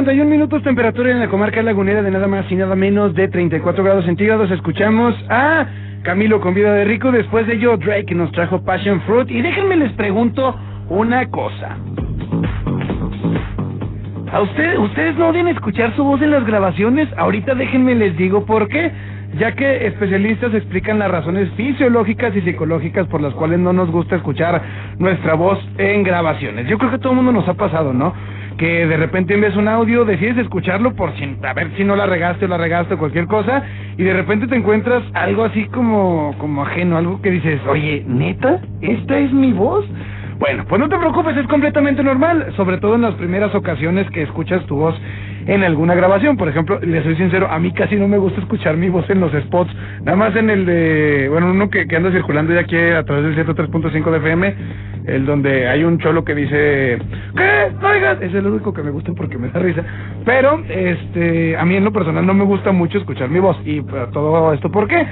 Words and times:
51 0.00 0.30
minutos 0.30 0.62
temperatura 0.62 1.10
en 1.10 1.20
la 1.20 1.28
comarca 1.28 1.62
lagunera 1.62 2.00
de 2.00 2.10
nada 2.10 2.26
más 2.26 2.50
y 2.50 2.54
nada 2.54 2.74
menos 2.74 3.14
de 3.14 3.28
34 3.28 3.84
grados 3.84 4.06
centígrados. 4.06 4.50
Escuchamos 4.50 5.14
a 5.28 5.66
Camilo 6.02 6.40
con 6.40 6.54
vida 6.54 6.72
de 6.72 6.86
rico. 6.86 7.12
Después 7.12 7.46
de 7.46 7.56
ello 7.56 7.76
Drake 7.76 8.14
nos 8.14 8.32
trajo 8.32 8.64
Passion 8.64 9.02
Fruit. 9.02 9.30
Y 9.30 9.42
déjenme 9.42 9.76
les 9.76 9.92
pregunto 9.92 10.56
una 10.88 11.28
cosa. 11.28 11.76
¿A 14.32 14.40
usted, 14.40 14.78
ustedes 14.78 15.16
no 15.16 15.28
odian 15.28 15.48
escuchar 15.48 15.94
su 15.94 16.02
voz 16.02 16.22
en 16.22 16.30
las 16.30 16.46
grabaciones? 16.46 17.06
Ahorita 17.18 17.54
déjenme 17.54 17.94
les 17.94 18.16
digo 18.16 18.46
por 18.46 18.68
qué. 18.68 18.90
Ya 19.38 19.52
que 19.52 19.86
especialistas 19.86 20.54
explican 20.54 20.98
las 20.98 21.10
razones 21.10 21.50
fisiológicas 21.58 22.34
y 22.34 22.40
psicológicas 22.40 23.06
por 23.08 23.20
las 23.20 23.34
cuales 23.34 23.58
no 23.58 23.74
nos 23.74 23.90
gusta 23.90 24.16
escuchar 24.16 24.62
nuestra 24.98 25.34
voz 25.34 25.58
en 25.76 26.04
grabaciones. 26.04 26.66
Yo 26.68 26.78
creo 26.78 26.90
que 26.90 26.98
todo 26.98 27.10
el 27.10 27.16
mundo 27.16 27.32
nos 27.32 27.46
ha 27.46 27.54
pasado, 27.54 27.92
¿no? 27.92 28.14
Que 28.60 28.86
de 28.86 28.96
repente 28.98 29.32
envías 29.32 29.56
un 29.56 29.68
audio, 29.68 30.04
decides 30.04 30.36
escucharlo 30.36 30.94
por 30.94 31.16
si, 31.16 31.34
a 31.42 31.54
ver 31.54 31.70
si 31.78 31.82
no 31.82 31.96
la 31.96 32.04
regaste 32.04 32.44
o 32.44 32.48
la 32.48 32.58
regaste 32.58 32.92
o 32.92 32.98
cualquier 32.98 33.26
cosa, 33.26 33.64
y 33.96 34.02
de 34.02 34.12
repente 34.12 34.46
te 34.48 34.54
encuentras 34.54 35.02
algo 35.14 35.44
así 35.44 35.64
como, 35.68 36.34
como 36.36 36.60
ajeno, 36.60 36.98
algo 36.98 37.22
que 37.22 37.30
dices, 37.30 37.58
oye, 37.66 38.04
neta, 38.06 38.60
¿esta 38.82 39.18
es 39.18 39.32
mi 39.32 39.54
voz? 39.54 39.86
Bueno, 40.38 40.66
pues 40.68 40.78
no 40.78 40.90
te 40.90 40.98
preocupes, 40.98 41.38
es 41.38 41.46
completamente 41.46 42.04
normal, 42.04 42.52
sobre 42.54 42.76
todo 42.76 42.96
en 42.96 43.00
las 43.00 43.14
primeras 43.14 43.54
ocasiones 43.54 44.10
que 44.10 44.24
escuchas 44.24 44.62
tu 44.66 44.76
voz 44.76 44.94
en 45.46 45.62
alguna 45.62 45.94
grabación. 45.94 46.36
Por 46.36 46.48
ejemplo, 46.48 46.80
le 46.80 47.02
soy 47.02 47.16
sincero, 47.16 47.48
a 47.50 47.58
mí 47.58 47.72
casi 47.72 47.96
no 47.96 48.08
me 48.08 48.18
gusta 48.18 48.40
escuchar 48.40 48.76
mi 48.76 48.88
voz 48.88 49.08
en 49.10 49.20
los 49.20 49.32
spots, 49.32 49.70
nada 50.02 50.16
más 50.16 50.34
en 50.36 50.50
el 50.50 50.66
de, 50.66 51.28
bueno, 51.30 51.50
uno 51.50 51.70
que, 51.70 51.86
que 51.86 51.96
anda 51.96 52.10
circulando 52.10 52.52
ya 52.54 52.60
aquí 52.60 52.76
a 52.76 53.04
través 53.04 53.24
del 53.36 53.46
103.5 53.46 54.10
de 54.10 54.16
FM, 54.18 54.54
el 55.06 55.26
donde 55.26 55.68
hay 55.68 55.84
un 55.84 55.98
cholo 55.98 56.24
que 56.24 56.34
dice, 56.34 56.98
¿qué? 57.36 57.86
Oigan, 57.86 58.22
es 58.22 58.34
el 58.34 58.46
único 58.46 58.72
que 58.72 58.82
me 58.82 58.90
gusta 58.90 59.12
porque 59.14 59.38
me 59.38 59.48
da 59.48 59.60
risa. 59.60 59.82
Pero, 60.24 60.62
este, 60.68 61.56
a 61.56 61.64
mí 61.64 61.76
en 61.76 61.84
lo 61.84 61.92
personal 61.92 62.24
no 62.26 62.34
me 62.34 62.44
gusta 62.44 62.72
mucho 62.72 62.98
escuchar 62.98 63.28
mi 63.30 63.40
voz. 63.40 63.56
Y 63.64 63.80
pues, 63.80 64.10
todo 64.10 64.52
esto, 64.52 64.70
¿por 64.70 64.86
qué? 64.86 65.06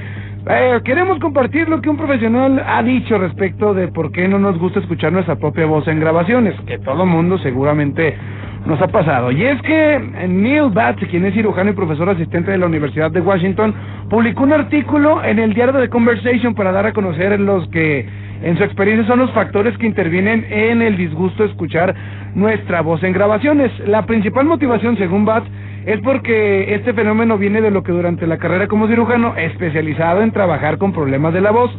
Eh, 0.47 0.79
queremos 0.85 1.19
compartir 1.19 1.67
lo 1.67 1.81
que 1.81 1.89
un 1.89 1.97
profesional 1.97 2.63
ha 2.65 2.81
dicho 2.81 3.17
respecto 3.17 3.73
de 3.73 3.89
por 3.89 4.11
qué 4.11 4.27
no 4.27 4.39
nos 4.39 4.57
gusta 4.57 4.79
escuchar 4.79 5.11
nuestra 5.11 5.35
propia 5.35 5.65
voz 5.65 5.87
en 5.87 5.99
grabaciones, 5.99 6.55
que 6.65 6.79
todo 6.79 7.05
mundo 7.05 7.37
seguramente 7.39 8.15
nos 8.65 8.81
ha 8.81 8.87
pasado. 8.87 9.31
Y 9.31 9.43
es 9.43 9.61
que 9.61 9.99
Neil 10.27 10.69
Batts, 10.71 11.05
quien 11.09 11.25
es 11.25 11.33
cirujano 11.33 11.71
y 11.71 11.73
profesor 11.73 12.09
asistente 12.09 12.51
de 12.51 12.57
la 12.57 12.65
Universidad 12.65 13.11
de 13.11 13.21
Washington, 13.21 13.73
publicó 14.09 14.43
un 14.43 14.53
artículo 14.53 15.23
en 15.23 15.39
el 15.39 15.53
diario 15.53 15.79
The 15.79 15.89
Conversation 15.89 16.53
para 16.55 16.71
dar 16.71 16.85
a 16.85 16.93
conocer 16.93 17.39
los 17.39 17.67
que 17.69 18.07
en 18.41 18.57
su 18.57 18.63
experiencia 18.63 19.05
son 19.05 19.19
los 19.19 19.31
factores 19.31 19.77
que 19.77 19.85
intervienen 19.85 20.45
en 20.49 20.81
el 20.81 20.95
disgusto 20.97 21.43
de 21.43 21.49
escuchar 21.49 21.93
nuestra 22.35 22.81
voz 22.81 23.03
en 23.03 23.13
grabaciones. 23.13 23.71
La 23.87 24.05
principal 24.05 24.45
motivación, 24.45 24.97
según 24.97 25.25
Batts, 25.25 25.49
es 25.85 25.99
porque 26.01 26.73
este 26.75 26.93
fenómeno 26.93 27.37
viene 27.37 27.61
de 27.61 27.71
lo 27.71 27.83
que 27.83 27.91
durante 27.91 28.27
la 28.27 28.37
carrera 28.37 28.67
como 28.67 28.87
cirujano, 28.87 29.35
especializado 29.35 30.21
en 30.21 30.31
trabajar 30.31 30.77
con 30.77 30.93
problemas 30.93 31.33
de 31.33 31.41
la 31.41 31.51
voz, 31.51 31.71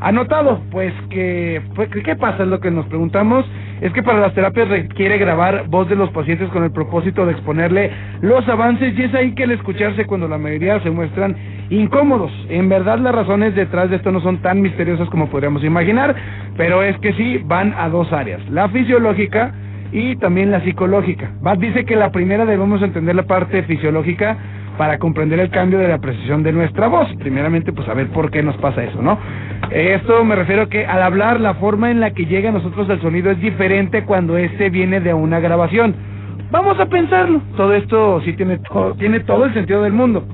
ha 0.00 0.12
notado, 0.12 0.60
pues 0.70 0.92
que, 1.10 1.60
pues, 1.74 1.88
¿qué 1.90 2.16
pasa? 2.16 2.44
Es 2.44 2.48
lo 2.48 2.60
que 2.60 2.70
nos 2.70 2.86
preguntamos, 2.86 3.44
es 3.80 3.92
que 3.92 4.02
para 4.02 4.20
las 4.20 4.34
terapias 4.34 4.68
requiere 4.68 5.18
grabar 5.18 5.66
voz 5.68 5.88
de 5.88 5.96
los 5.96 6.10
pacientes 6.10 6.48
con 6.50 6.64
el 6.64 6.70
propósito 6.70 7.26
de 7.26 7.32
exponerle 7.32 7.90
los 8.20 8.48
avances 8.48 8.98
y 8.98 9.02
es 9.02 9.14
ahí 9.14 9.32
que 9.32 9.44
el 9.44 9.52
escucharse 9.52 10.04
cuando 10.04 10.28
la 10.28 10.38
mayoría 10.38 10.80
se 10.80 10.90
muestran 10.90 11.36
incómodos. 11.70 12.32
En 12.48 12.68
verdad 12.68 12.98
las 12.98 13.14
razones 13.14 13.54
detrás 13.54 13.90
de 13.90 13.96
esto 13.96 14.10
no 14.10 14.20
son 14.20 14.38
tan 14.38 14.60
misteriosas 14.60 15.08
como 15.10 15.28
podríamos 15.28 15.62
imaginar, 15.64 16.14
pero 16.56 16.82
es 16.82 16.98
que 16.98 17.12
sí 17.14 17.40
van 17.44 17.74
a 17.76 17.88
dos 17.88 18.12
áreas, 18.12 18.40
la 18.50 18.68
fisiológica 18.68 19.52
y 19.92 20.16
también 20.16 20.50
la 20.50 20.60
psicológica. 20.62 21.30
Bat 21.40 21.58
dice 21.58 21.84
que 21.84 21.96
la 21.96 22.10
primera 22.10 22.44
debemos 22.44 22.82
entender 22.82 23.14
la 23.14 23.22
parte 23.24 23.62
fisiológica 23.62 24.36
para 24.78 24.98
comprender 24.98 25.40
el 25.40 25.50
cambio 25.50 25.78
de 25.78 25.88
la 25.88 25.98
precisión 25.98 26.42
de 26.42 26.52
nuestra 26.52 26.86
voz. 26.86 27.08
Primeramente, 27.18 27.72
pues 27.72 27.86
saber 27.86 28.08
por 28.08 28.30
qué 28.30 28.42
nos 28.42 28.56
pasa 28.56 28.84
eso, 28.84 29.02
¿no? 29.02 29.18
Esto 29.70 30.24
me 30.24 30.36
refiero 30.36 30.62
a 30.62 30.68
que 30.68 30.86
al 30.86 31.02
hablar, 31.02 31.40
la 31.40 31.54
forma 31.54 31.90
en 31.90 32.00
la 32.00 32.12
que 32.12 32.24
llega 32.24 32.48
a 32.48 32.52
nosotros 32.52 32.88
el 32.88 33.00
sonido 33.02 33.30
es 33.30 33.40
diferente 33.40 34.04
cuando 34.04 34.38
este 34.38 34.70
viene 34.70 35.00
de 35.00 35.12
una 35.12 35.40
grabación. 35.40 35.94
Vamos 36.50 36.80
a 36.80 36.86
pensarlo. 36.86 37.42
Todo 37.56 37.74
esto 37.74 38.22
sí 38.24 38.32
tiene, 38.32 38.60
tiene 38.98 39.20
todo 39.20 39.44
el 39.44 39.52
sentido 39.52 39.82
del 39.82 39.92
mundo. 39.92 40.24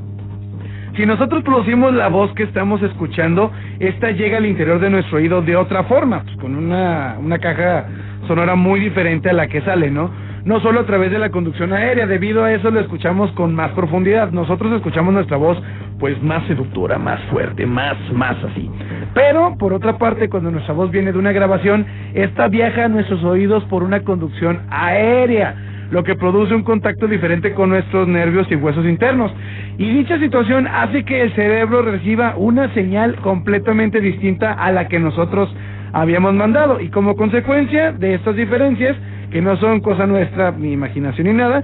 Si 0.94 1.04
nosotros 1.06 1.42
producimos 1.42 1.92
la 1.92 2.06
voz 2.06 2.32
que 2.34 2.44
estamos 2.44 2.80
escuchando, 2.82 3.50
esta 3.80 4.12
llega 4.12 4.36
al 4.36 4.46
interior 4.46 4.78
de 4.78 4.90
nuestro 4.90 5.16
oído 5.16 5.42
de 5.42 5.56
otra 5.56 5.82
forma, 5.84 6.22
pues 6.22 6.36
con 6.36 6.54
una, 6.54 7.16
una 7.18 7.38
caja 7.38 7.86
sonora 8.28 8.54
muy 8.54 8.78
diferente 8.78 9.30
a 9.30 9.32
la 9.32 9.48
que 9.48 9.60
sale, 9.62 9.90
¿no? 9.90 10.10
No 10.44 10.60
solo 10.60 10.80
a 10.80 10.86
través 10.86 11.10
de 11.10 11.18
la 11.18 11.30
conducción 11.30 11.72
aérea, 11.72 12.06
debido 12.06 12.44
a 12.44 12.52
eso 12.52 12.70
lo 12.70 12.80
escuchamos 12.80 13.30
con 13.32 13.54
más 13.54 13.70
profundidad. 13.70 14.30
Nosotros 14.30 14.72
escuchamos 14.72 15.14
nuestra 15.14 15.38
voz 15.38 15.58
pues 15.98 16.22
más 16.22 16.46
seductora, 16.46 16.98
más 16.98 17.18
fuerte, 17.30 17.64
más, 17.64 17.96
más 18.12 18.36
así. 18.44 18.70
Pero, 19.14 19.56
por 19.58 19.72
otra 19.72 19.96
parte, 19.96 20.28
cuando 20.28 20.50
nuestra 20.50 20.74
voz 20.74 20.90
viene 20.90 21.12
de 21.12 21.18
una 21.18 21.32
grabación, 21.32 21.86
esta 22.12 22.48
viaja 22.48 22.84
a 22.84 22.88
nuestros 22.88 23.24
oídos 23.24 23.64
por 23.64 23.82
una 23.82 24.02
conducción 24.02 24.60
aérea 24.70 25.54
lo 25.90 26.02
que 26.02 26.16
produce 26.16 26.54
un 26.54 26.62
contacto 26.64 27.06
diferente 27.06 27.54
con 27.54 27.70
nuestros 27.70 28.08
nervios 28.08 28.46
y 28.50 28.56
huesos 28.56 28.84
internos. 28.84 29.32
Y 29.78 29.90
dicha 29.90 30.18
situación 30.18 30.66
hace 30.66 31.04
que 31.04 31.22
el 31.22 31.32
cerebro 31.34 31.82
reciba 31.82 32.34
una 32.36 32.72
señal 32.74 33.16
completamente 33.16 34.00
distinta 34.00 34.52
a 34.52 34.72
la 34.72 34.88
que 34.88 34.98
nosotros 34.98 35.54
habíamos 35.92 36.34
mandado. 36.34 36.80
Y 36.80 36.88
como 36.88 37.14
consecuencia 37.16 37.92
de 37.92 38.14
estas 38.14 38.34
diferencias, 38.34 38.96
que 39.34 39.42
no 39.42 39.56
son 39.56 39.80
cosa 39.80 40.06
nuestra, 40.06 40.52
ni 40.52 40.70
imaginación 40.70 41.26
ni 41.26 41.32
nada, 41.32 41.60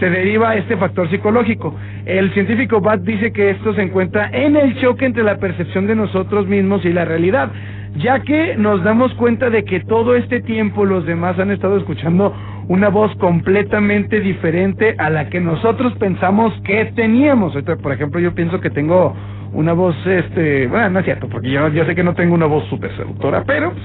se 0.00 0.10
deriva 0.10 0.56
este 0.56 0.76
factor 0.76 1.08
psicológico. 1.08 1.72
El 2.04 2.32
científico 2.32 2.80
Bat 2.80 3.02
dice 3.02 3.32
que 3.32 3.50
esto 3.50 3.72
se 3.74 3.82
encuentra 3.82 4.28
en 4.32 4.56
el 4.56 4.76
choque 4.80 5.06
entre 5.06 5.22
la 5.22 5.36
percepción 5.36 5.86
de 5.86 5.94
nosotros 5.94 6.48
mismos 6.48 6.84
y 6.84 6.92
la 6.92 7.04
realidad, 7.04 7.52
ya 7.98 8.18
que 8.22 8.56
nos 8.56 8.82
damos 8.82 9.14
cuenta 9.14 9.50
de 9.50 9.62
que 9.62 9.78
todo 9.78 10.16
este 10.16 10.40
tiempo 10.40 10.84
los 10.84 11.06
demás 11.06 11.38
han 11.38 11.52
estado 11.52 11.76
escuchando 11.76 12.34
una 12.66 12.88
voz 12.88 13.14
completamente 13.18 14.18
diferente 14.18 14.96
a 14.98 15.08
la 15.08 15.28
que 15.28 15.38
nosotros 15.38 15.92
pensamos 16.00 16.52
que 16.64 16.86
teníamos. 16.96 17.56
Por 17.80 17.92
ejemplo, 17.92 18.18
yo 18.18 18.34
pienso 18.34 18.60
que 18.60 18.70
tengo 18.70 19.14
una 19.52 19.74
voz, 19.74 19.94
este, 20.08 20.66
bueno, 20.66 20.90
no 20.90 20.98
es 20.98 21.04
cierto, 21.04 21.28
porque 21.28 21.50
yo, 21.50 21.68
yo 21.68 21.84
sé 21.84 21.94
que 21.94 22.02
no 22.02 22.14
tengo 22.14 22.34
una 22.34 22.46
voz 22.46 22.64
súper 22.68 22.90
seductora, 22.96 23.44
pero 23.46 23.70
pues, 23.70 23.84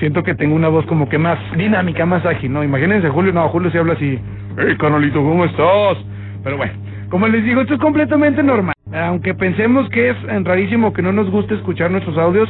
siento 0.00 0.22
que 0.22 0.34
tengo 0.34 0.56
una 0.56 0.68
voz 0.68 0.84
como 0.86 1.08
que 1.08 1.18
más 1.18 1.38
dinámica, 1.56 2.04
más 2.06 2.24
ágil, 2.26 2.52
¿no? 2.52 2.64
Imagínense 2.64 3.08
Julio, 3.10 3.32
no, 3.32 3.48
Julio 3.50 3.70
se 3.70 3.78
habla 3.78 3.92
así, 3.92 4.18
hey, 4.58 4.76
canalito, 4.78 5.22
¿cómo 5.22 5.44
estás? 5.44 5.98
Pero 6.42 6.56
bueno, 6.56 6.72
como 7.10 7.28
les 7.28 7.44
digo, 7.44 7.60
esto 7.60 7.74
es 7.74 7.80
completamente 7.80 8.42
normal. 8.42 8.74
Aunque 8.92 9.34
pensemos 9.34 9.88
que 9.90 10.10
es 10.10 10.16
rarísimo 10.44 10.92
que 10.92 11.02
no 11.02 11.12
nos 11.12 11.30
guste 11.30 11.54
escuchar 11.54 11.90
nuestros 11.90 12.18
audios, 12.18 12.48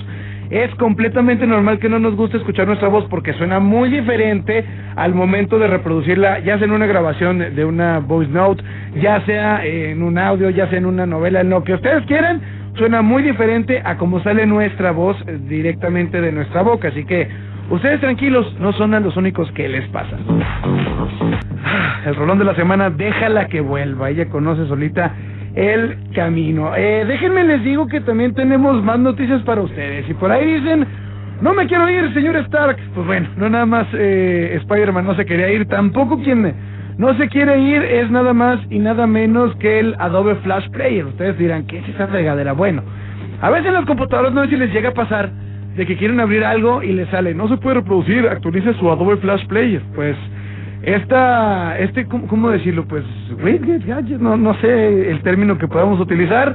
es 0.50 0.74
completamente 0.76 1.46
normal 1.46 1.78
que 1.78 1.88
no 1.88 1.98
nos 1.98 2.16
guste 2.16 2.36
escuchar 2.36 2.66
nuestra 2.66 2.88
voz 2.88 3.04
porque 3.08 3.32
suena 3.34 3.60
muy 3.60 3.88
diferente 3.88 4.64
al 4.96 5.14
momento 5.14 5.58
de 5.58 5.68
reproducirla, 5.68 6.40
ya 6.40 6.58
sea 6.58 6.66
en 6.66 6.72
una 6.72 6.86
grabación 6.86 7.54
de 7.54 7.64
una 7.64 8.00
voice 8.00 8.32
note, 8.32 8.62
ya 9.00 9.24
sea 9.26 9.64
en 9.64 10.02
un 10.02 10.18
audio, 10.18 10.50
ya 10.50 10.68
sea 10.68 10.78
en 10.78 10.86
una 10.86 11.06
novela, 11.06 11.40
en 11.40 11.50
lo 11.50 11.62
que 11.62 11.74
ustedes 11.74 12.04
quieran, 12.06 12.40
suena 12.76 13.02
muy 13.02 13.22
diferente 13.22 13.82
a 13.84 13.96
como 13.96 14.22
sale 14.22 14.46
nuestra 14.46 14.92
voz 14.92 15.16
directamente 15.48 16.20
de 16.20 16.32
nuestra 16.32 16.62
boca. 16.62 16.88
Así 16.88 17.04
que 17.04 17.28
ustedes 17.70 18.00
tranquilos, 18.00 18.54
no 18.58 18.72
son 18.72 18.90
los 19.02 19.16
únicos 19.16 19.50
que 19.52 19.68
les 19.68 19.86
pasa. 19.88 20.16
Ah, 21.64 22.00
El 22.06 22.14
rolón 22.16 22.38
de 22.38 22.44
la 22.44 22.54
semana, 22.54 22.90
déjala 22.90 23.46
que 23.46 23.60
vuelva. 23.60 24.10
Ella 24.10 24.26
conoce 24.28 24.66
solita 24.66 25.12
el 25.54 25.98
camino. 26.14 26.74
Eh, 26.76 27.04
déjenme 27.06 27.44
les 27.44 27.62
digo 27.64 27.86
que 27.86 28.00
también 28.00 28.34
tenemos 28.34 28.82
más 28.82 28.98
noticias 28.98 29.42
para 29.42 29.60
ustedes. 29.60 30.08
Y 30.08 30.14
por 30.14 30.30
ahí 30.30 30.60
dicen, 30.60 30.86
no 31.40 31.54
me 31.54 31.66
quiero 31.66 31.88
ir, 31.88 32.12
señor 32.14 32.36
Stark. 32.36 32.76
Pues 32.94 33.06
bueno, 33.06 33.28
no 33.36 33.48
nada 33.48 33.66
más 33.66 33.86
eh, 33.94 34.58
Spider-Man 34.62 35.06
no 35.06 35.14
se 35.16 35.26
quería 35.26 35.50
ir, 35.50 35.66
tampoco 35.66 36.18
quien 36.22 36.54
no 37.00 37.14
se 37.14 37.30
quiere 37.30 37.58
ir 37.58 37.82
es 37.82 38.10
nada 38.10 38.34
más 38.34 38.60
y 38.68 38.78
nada 38.78 39.06
menos 39.06 39.56
que 39.56 39.78
el 39.78 39.96
Adobe 39.98 40.34
Flash 40.42 40.68
Player. 40.68 41.06
Ustedes 41.06 41.38
dirán, 41.38 41.66
¿qué 41.66 41.78
es 41.78 41.88
esa 41.88 42.04
regadera? 42.04 42.52
Bueno, 42.52 42.82
a 43.40 43.48
veces 43.48 43.72
los 43.72 43.86
computadores 43.86 44.34
no 44.34 44.44
sé 44.44 44.50
si 44.50 44.56
les 44.58 44.70
llega 44.70 44.90
a 44.90 44.92
pasar 44.94 45.30
de 45.76 45.86
que 45.86 45.96
quieren 45.96 46.20
abrir 46.20 46.44
algo 46.44 46.82
y 46.82 46.92
les 46.92 47.08
sale, 47.08 47.32
no 47.32 47.48
se 47.48 47.56
puede 47.56 47.76
reproducir, 47.76 48.28
actualice 48.28 48.74
su 48.74 48.90
Adobe 48.90 49.16
Flash 49.16 49.46
Player. 49.46 49.80
Pues 49.94 50.14
esta, 50.82 51.78
este, 51.78 52.04
¿cómo, 52.04 52.50
decirlo? 52.50 52.84
Pues, 52.84 53.02
no, 54.18 54.36
no 54.36 54.52
sé 54.60 55.10
el 55.10 55.22
término 55.22 55.56
que 55.56 55.68
podamos 55.68 56.00
utilizar, 56.00 56.54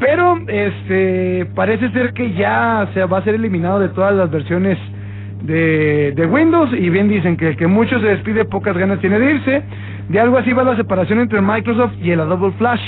pero 0.00 0.40
este, 0.48 1.46
parece 1.54 1.88
ser 1.92 2.14
que 2.14 2.32
ya 2.32 2.88
se 2.94 3.04
va 3.04 3.18
a 3.18 3.22
ser 3.22 3.36
eliminado 3.36 3.78
de 3.78 3.90
todas 3.90 4.12
las 4.12 4.28
versiones 4.28 4.76
de, 5.42 6.26
Windows 6.30 6.70
y 6.72 6.90
bien 6.90 7.08
dicen 7.08 7.36
que 7.36 7.48
el 7.48 7.56
que 7.56 7.66
mucho 7.66 7.98
se 8.00 8.06
despide 8.06 8.44
pocas 8.44 8.76
ganas 8.76 8.98
tiene 9.00 9.18
de 9.18 9.34
irse. 9.34 9.62
De 10.08 10.20
algo 10.20 10.38
así 10.38 10.52
va 10.52 10.64
la 10.64 10.76
separación 10.76 11.20
entre 11.20 11.40
Microsoft 11.40 11.92
y 12.02 12.10
el 12.10 12.20
Adobe 12.20 12.52
Flash. 12.58 12.80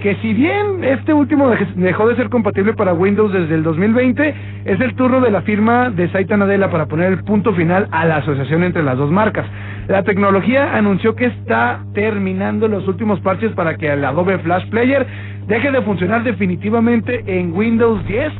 Que 0.00 0.14
si 0.22 0.32
bien 0.32 0.84
este 0.84 1.12
último 1.12 1.50
dej- 1.50 1.74
dejó 1.74 2.08
de 2.08 2.14
ser 2.14 2.28
compatible 2.28 2.72
para 2.74 2.92
Windows 2.94 3.32
desde 3.32 3.54
el 3.56 3.64
2020, 3.64 4.34
es 4.64 4.80
el 4.80 4.94
turno 4.94 5.20
de 5.20 5.30
la 5.32 5.42
firma 5.42 5.90
de 5.90 6.08
Saita 6.10 6.36
Nadella 6.36 6.70
para 6.70 6.86
poner 6.86 7.12
el 7.12 7.24
punto 7.24 7.52
final 7.54 7.88
a 7.90 8.04
la 8.04 8.18
asociación 8.18 8.62
entre 8.62 8.84
las 8.84 8.96
dos 8.96 9.10
marcas. 9.10 9.44
La 9.88 10.04
tecnología 10.04 10.76
anunció 10.76 11.16
que 11.16 11.24
está 11.26 11.80
terminando 11.94 12.68
los 12.68 12.86
últimos 12.86 13.18
parches 13.20 13.50
para 13.52 13.76
que 13.76 13.88
el 13.92 14.04
Adobe 14.04 14.38
Flash 14.38 14.68
Player 14.70 15.04
deje 15.48 15.72
de 15.72 15.82
funcionar 15.82 16.22
definitivamente 16.22 17.24
en 17.26 17.52
Windows 17.52 18.06
10 18.06 18.32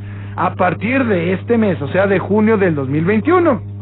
a 0.46 0.54
partir 0.54 1.04
de 1.04 1.32
este 1.32 1.58
mes, 1.58 1.80
o 1.82 1.88
sea, 1.88 2.06
de 2.06 2.18
junio 2.18 2.56
del 2.56 2.74
2021 2.74 3.78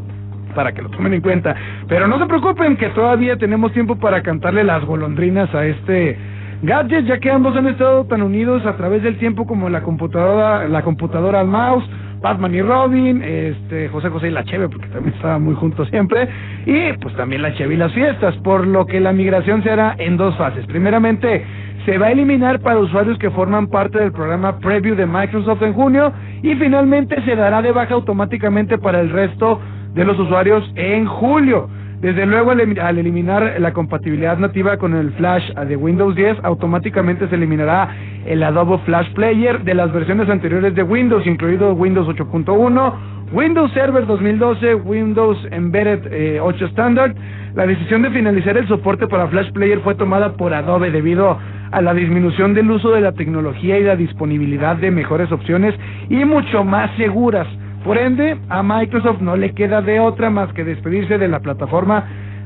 para 0.54 0.72
que 0.72 0.80
lo 0.80 0.88
tomen 0.88 1.12
en 1.12 1.20
cuenta. 1.20 1.54
Pero 1.86 2.08
no 2.08 2.18
se 2.18 2.24
preocupen 2.24 2.78
que 2.78 2.88
todavía 2.88 3.36
tenemos 3.36 3.72
tiempo 3.72 3.96
para 3.96 4.22
cantarle 4.22 4.64
las 4.64 4.84
golondrinas 4.86 5.54
a 5.54 5.66
este 5.66 6.16
gadget, 6.62 7.04
ya 7.04 7.18
que 7.18 7.30
ambos 7.30 7.54
han 7.56 7.66
estado 7.66 8.06
tan 8.06 8.22
unidos 8.22 8.64
a 8.64 8.74
través 8.76 9.02
del 9.02 9.18
tiempo 9.18 9.46
como 9.46 9.68
la 9.68 9.82
computadora, 9.82 10.66
la 10.66 10.82
computadora 10.82 11.40
al 11.40 11.48
mouse, 11.48 11.84
Batman 12.22 12.54
y 12.54 12.62
Robin, 12.62 13.22
este 13.22 13.88
José 13.88 14.08
José 14.08 14.28
y 14.28 14.30
la 14.30 14.44
Cheve, 14.44 14.70
porque 14.70 14.86
también 14.88 15.14
estaban 15.14 15.42
muy 15.42 15.54
juntos 15.54 15.88
siempre, 15.90 16.26
y 16.64 16.94
pues 16.94 17.14
también 17.16 17.42
la 17.42 17.52
Cheve 17.52 17.74
y 17.74 17.76
las 17.76 17.92
fiestas, 17.92 18.34
por 18.38 18.66
lo 18.66 18.86
que 18.86 18.98
la 18.98 19.12
migración 19.12 19.62
se 19.62 19.70
hará 19.70 19.94
en 19.98 20.16
dos 20.16 20.34
fases. 20.36 20.64
Primeramente, 20.66 21.44
se 21.86 21.98
va 21.98 22.06
a 22.06 22.10
eliminar 22.10 22.58
para 22.60 22.80
usuarios 22.80 23.16
que 23.18 23.30
forman 23.30 23.68
parte 23.68 24.00
del 24.00 24.10
programa 24.10 24.58
Preview 24.58 24.96
de 24.96 25.06
Microsoft 25.06 25.62
en 25.62 25.72
junio 25.72 26.12
y 26.42 26.56
finalmente 26.56 27.22
se 27.22 27.36
dará 27.36 27.62
de 27.62 27.70
baja 27.70 27.94
automáticamente 27.94 28.76
para 28.76 29.00
el 29.00 29.08
resto 29.08 29.60
de 29.94 30.04
los 30.04 30.18
usuarios 30.18 30.68
en 30.74 31.06
julio. 31.06 31.68
Desde 32.00 32.26
luego, 32.26 32.50
al, 32.50 32.98
eliminar 32.98 33.54
la 33.60 33.72
compatibilidad 33.72 34.36
nativa 34.36 34.76
con 34.78 34.94
el 34.94 35.12
Flash 35.12 35.54
de 35.54 35.76
Windows 35.76 36.16
10, 36.16 36.38
automáticamente 36.42 37.28
se 37.28 37.36
eliminará 37.36 37.88
el 38.26 38.42
Adobe 38.42 38.78
Flash 38.84 39.12
Player 39.14 39.62
de 39.62 39.74
las 39.74 39.92
versiones 39.92 40.28
anteriores 40.28 40.74
de 40.74 40.82
Windows, 40.82 41.24
incluido 41.24 41.72
Windows 41.72 42.08
8.1, 42.08 42.94
Windows 43.32 43.72
Server 43.72 44.06
2012, 44.06 44.74
Windows 44.74 45.38
Embedded 45.52 46.12
eh, 46.12 46.40
8 46.40 46.66
Standard. 46.66 47.14
La 47.54 47.66
decisión 47.66 48.02
de 48.02 48.10
finalizar 48.10 48.56
el 48.56 48.68
soporte 48.68 49.06
para 49.06 49.28
Flash 49.28 49.52
Player 49.52 49.80
fue 49.80 49.94
tomada 49.94 50.32
por 50.32 50.52
Adobe 50.52 50.90
debido 50.90 51.30
a 51.30 51.38
la 51.80 51.94
disminución 51.94 52.54
del 52.54 52.70
uso 52.70 52.90
de 52.90 53.00
la 53.00 53.12
tecnología 53.12 53.78
y 53.78 53.84
la 53.84 53.96
disponibilidad 53.96 54.76
de 54.76 54.90
mejores 54.90 55.30
opciones 55.32 55.74
y 56.08 56.24
mucho 56.24 56.64
más 56.64 56.90
seguras. 56.96 57.46
Por 57.84 57.98
ende, 57.98 58.36
a 58.48 58.62
Microsoft 58.62 59.20
no 59.20 59.36
le 59.36 59.52
queda 59.52 59.80
de 59.82 60.00
otra 60.00 60.30
más 60.30 60.52
que 60.52 60.64
despedirse 60.64 61.18
de 61.18 61.28
la 61.28 61.40
plataforma 61.40 62.04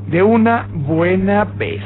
de 0.09 0.23
una 0.23 0.67
buena 0.73 1.45
vez. 1.45 1.83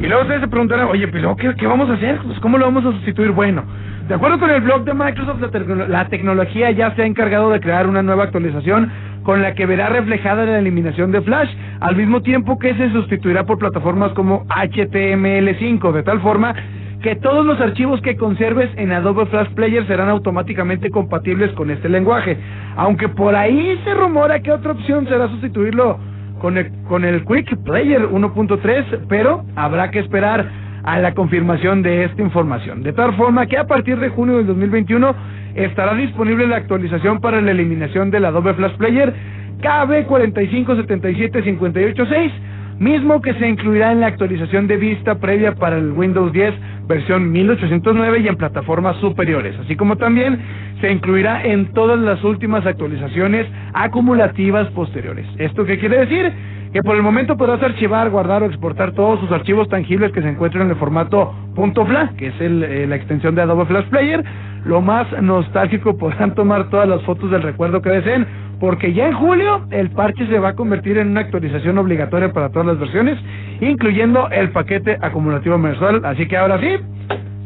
Y 0.00 0.06
luego 0.06 0.22
ustedes 0.22 0.40
se 0.40 0.48
preguntarán, 0.48 0.86
oye, 0.86 1.06
pero 1.08 1.36
¿qué, 1.36 1.54
qué 1.56 1.66
vamos 1.66 1.90
a 1.90 1.92
hacer? 1.92 2.18
Pues, 2.24 2.40
¿Cómo 2.40 2.56
lo 2.56 2.64
vamos 2.64 2.84
a 2.86 2.92
sustituir? 2.92 3.32
Bueno, 3.32 3.62
de 4.08 4.14
acuerdo 4.14 4.40
con 4.40 4.50
el 4.50 4.62
blog 4.62 4.84
de 4.84 4.94
Microsoft, 4.94 5.40
la, 5.40 5.88
la 5.88 6.08
tecnología 6.08 6.70
ya 6.70 6.94
se 6.96 7.02
ha 7.02 7.06
encargado 7.06 7.50
de 7.50 7.60
crear 7.60 7.86
una 7.86 8.02
nueva 8.02 8.24
actualización 8.24 8.90
con 9.30 9.42
la 9.42 9.54
que 9.54 9.64
verá 9.64 9.88
reflejada 9.88 10.44
la 10.44 10.58
eliminación 10.58 11.12
de 11.12 11.20
Flash, 11.20 11.48
al 11.78 11.94
mismo 11.94 12.20
tiempo 12.20 12.58
que 12.58 12.74
se 12.74 12.90
sustituirá 12.90 13.46
por 13.46 13.60
plataformas 13.60 14.10
como 14.14 14.44
HTML5, 14.46 15.92
de 15.92 16.02
tal 16.02 16.20
forma 16.20 16.52
que 17.00 17.14
todos 17.14 17.46
los 17.46 17.60
archivos 17.60 18.00
que 18.00 18.16
conserves 18.16 18.68
en 18.74 18.90
Adobe 18.90 19.26
Flash 19.26 19.50
Player 19.50 19.86
serán 19.86 20.08
automáticamente 20.08 20.90
compatibles 20.90 21.52
con 21.52 21.70
este 21.70 21.88
lenguaje. 21.88 22.36
Aunque 22.74 23.08
por 23.08 23.36
ahí 23.36 23.80
se 23.84 23.94
rumora 23.94 24.40
que 24.40 24.50
otra 24.50 24.72
opción 24.72 25.06
será 25.06 25.28
sustituirlo 25.28 26.00
con 26.40 26.58
el, 26.58 26.72
con 26.88 27.04
el 27.04 27.24
Quick 27.24 27.56
Player 27.58 28.08
1.3, 28.08 29.02
pero 29.08 29.44
habrá 29.54 29.92
que 29.92 30.00
esperar 30.00 30.44
a 30.82 30.98
la 30.98 31.14
confirmación 31.14 31.82
de 31.82 32.04
esta 32.04 32.22
información. 32.22 32.82
De 32.82 32.92
tal 32.92 33.14
forma 33.14 33.46
que 33.46 33.58
a 33.58 33.66
partir 33.66 33.98
de 33.98 34.08
junio 34.08 34.38
del 34.38 34.46
2021 34.46 35.14
estará 35.54 35.94
disponible 35.94 36.46
la 36.46 36.56
actualización 36.56 37.20
para 37.20 37.40
la 37.40 37.50
eliminación 37.50 38.10
del 38.10 38.24
Adobe 38.24 38.54
Flash 38.54 38.76
Player 38.76 39.12
KB 39.60 40.06
4577586 40.08 42.32
mismo 42.80 43.20
que 43.20 43.34
se 43.34 43.46
incluirá 43.46 43.92
en 43.92 44.00
la 44.00 44.06
actualización 44.06 44.66
de 44.66 44.78
vista 44.78 45.16
previa 45.16 45.54
para 45.54 45.76
el 45.76 45.92
Windows 45.92 46.32
10 46.32 46.54
versión 46.88 47.30
1809 47.30 48.20
y 48.20 48.28
en 48.28 48.36
plataformas 48.36 48.96
superiores, 48.96 49.54
así 49.60 49.76
como 49.76 49.96
también 49.96 50.40
se 50.80 50.90
incluirá 50.90 51.44
en 51.44 51.72
todas 51.74 52.00
las 52.00 52.24
últimas 52.24 52.66
actualizaciones 52.66 53.46
acumulativas 53.74 54.66
posteriores. 54.70 55.26
¿Esto 55.38 55.64
qué 55.66 55.78
quiere 55.78 56.06
decir? 56.06 56.32
Que 56.72 56.82
por 56.84 56.94
el 56.94 57.02
momento 57.02 57.36
podrás 57.36 57.60
archivar, 57.62 58.10
guardar 58.10 58.44
o 58.44 58.46
exportar 58.46 58.92
todos 58.92 59.18
sus 59.18 59.32
archivos 59.32 59.68
tangibles 59.68 60.12
que 60.12 60.22
se 60.22 60.28
encuentran 60.28 60.66
en 60.66 60.70
el 60.70 60.76
formato 60.76 61.34
.flash, 61.54 62.10
que 62.16 62.28
es 62.28 62.34
eh, 62.38 62.86
la 62.88 62.94
extensión 62.94 63.34
de 63.34 63.42
Adobe 63.42 63.66
Flash 63.66 63.86
Player. 63.86 64.24
Lo 64.64 64.80
más 64.80 65.06
nostálgico 65.20 65.96
podrán 65.98 66.34
tomar 66.34 66.70
todas 66.70 66.88
las 66.88 67.02
fotos 67.02 67.30
del 67.30 67.42
recuerdo 67.42 67.82
que 67.82 67.90
deseen, 67.90 68.24
porque 68.60 68.92
ya 68.92 69.08
en 69.08 69.14
julio 69.14 69.66
el 69.70 69.90
parche 69.90 70.26
se 70.28 70.38
va 70.38 70.50
a 70.50 70.54
convertir 70.54 70.96
en 70.98 71.08
una 71.08 71.22
actualización 71.22 71.76
obligatoria 71.78 72.32
para 72.32 72.50
todas 72.50 72.68
las 72.68 72.78
versiones, 72.78 73.18
incluyendo 73.60 74.28
el 74.30 74.50
paquete 74.50 74.96
acumulativo 75.00 75.58
mensual. 75.58 76.04
Así 76.04 76.28
que 76.28 76.36
ahora 76.36 76.60
sí, 76.60 76.76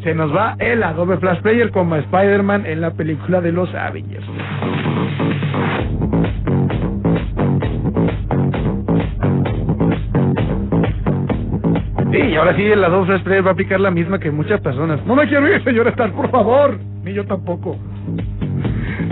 se 0.03 0.15
nos 0.15 0.37
va 0.37 0.55
el 0.59 0.83
Adobe 0.83 1.17
Flash 1.17 1.41
Player 1.41 1.71
como 1.71 1.97
Spider-Man 1.97 2.67
en 2.67 2.83
la 2.83 2.91
película 2.91 3.41
de 3.41 3.53
los 3.53 3.75
Avengers. 3.75 4.27
Sí, 12.15 12.21
y 12.21 12.37
ahora 12.37 12.55
sí 12.55 12.63
el 12.63 12.85
Adobe 12.85 13.19
Player 13.19 13.45
va 13.45 13.51
a 13.51 13.53
aplicar 13.55 13.81
la 13.81 13.91
misma 13.91 14.21
que 14.21 14.31
muchas 14.31 14.61
personas. 14.61 15.05
No 15.05 15.17
me 15.17 15.27
quiero 15.27 15.53
ir, 15.53 15.65
señor 15.65 15.89
Star, 15.89 16.13
por 16.13 16.31
favor. 16.31 16.79
Ni 17.03 17.13
yo 17.13 17.27
tampoco. 17.27 17.77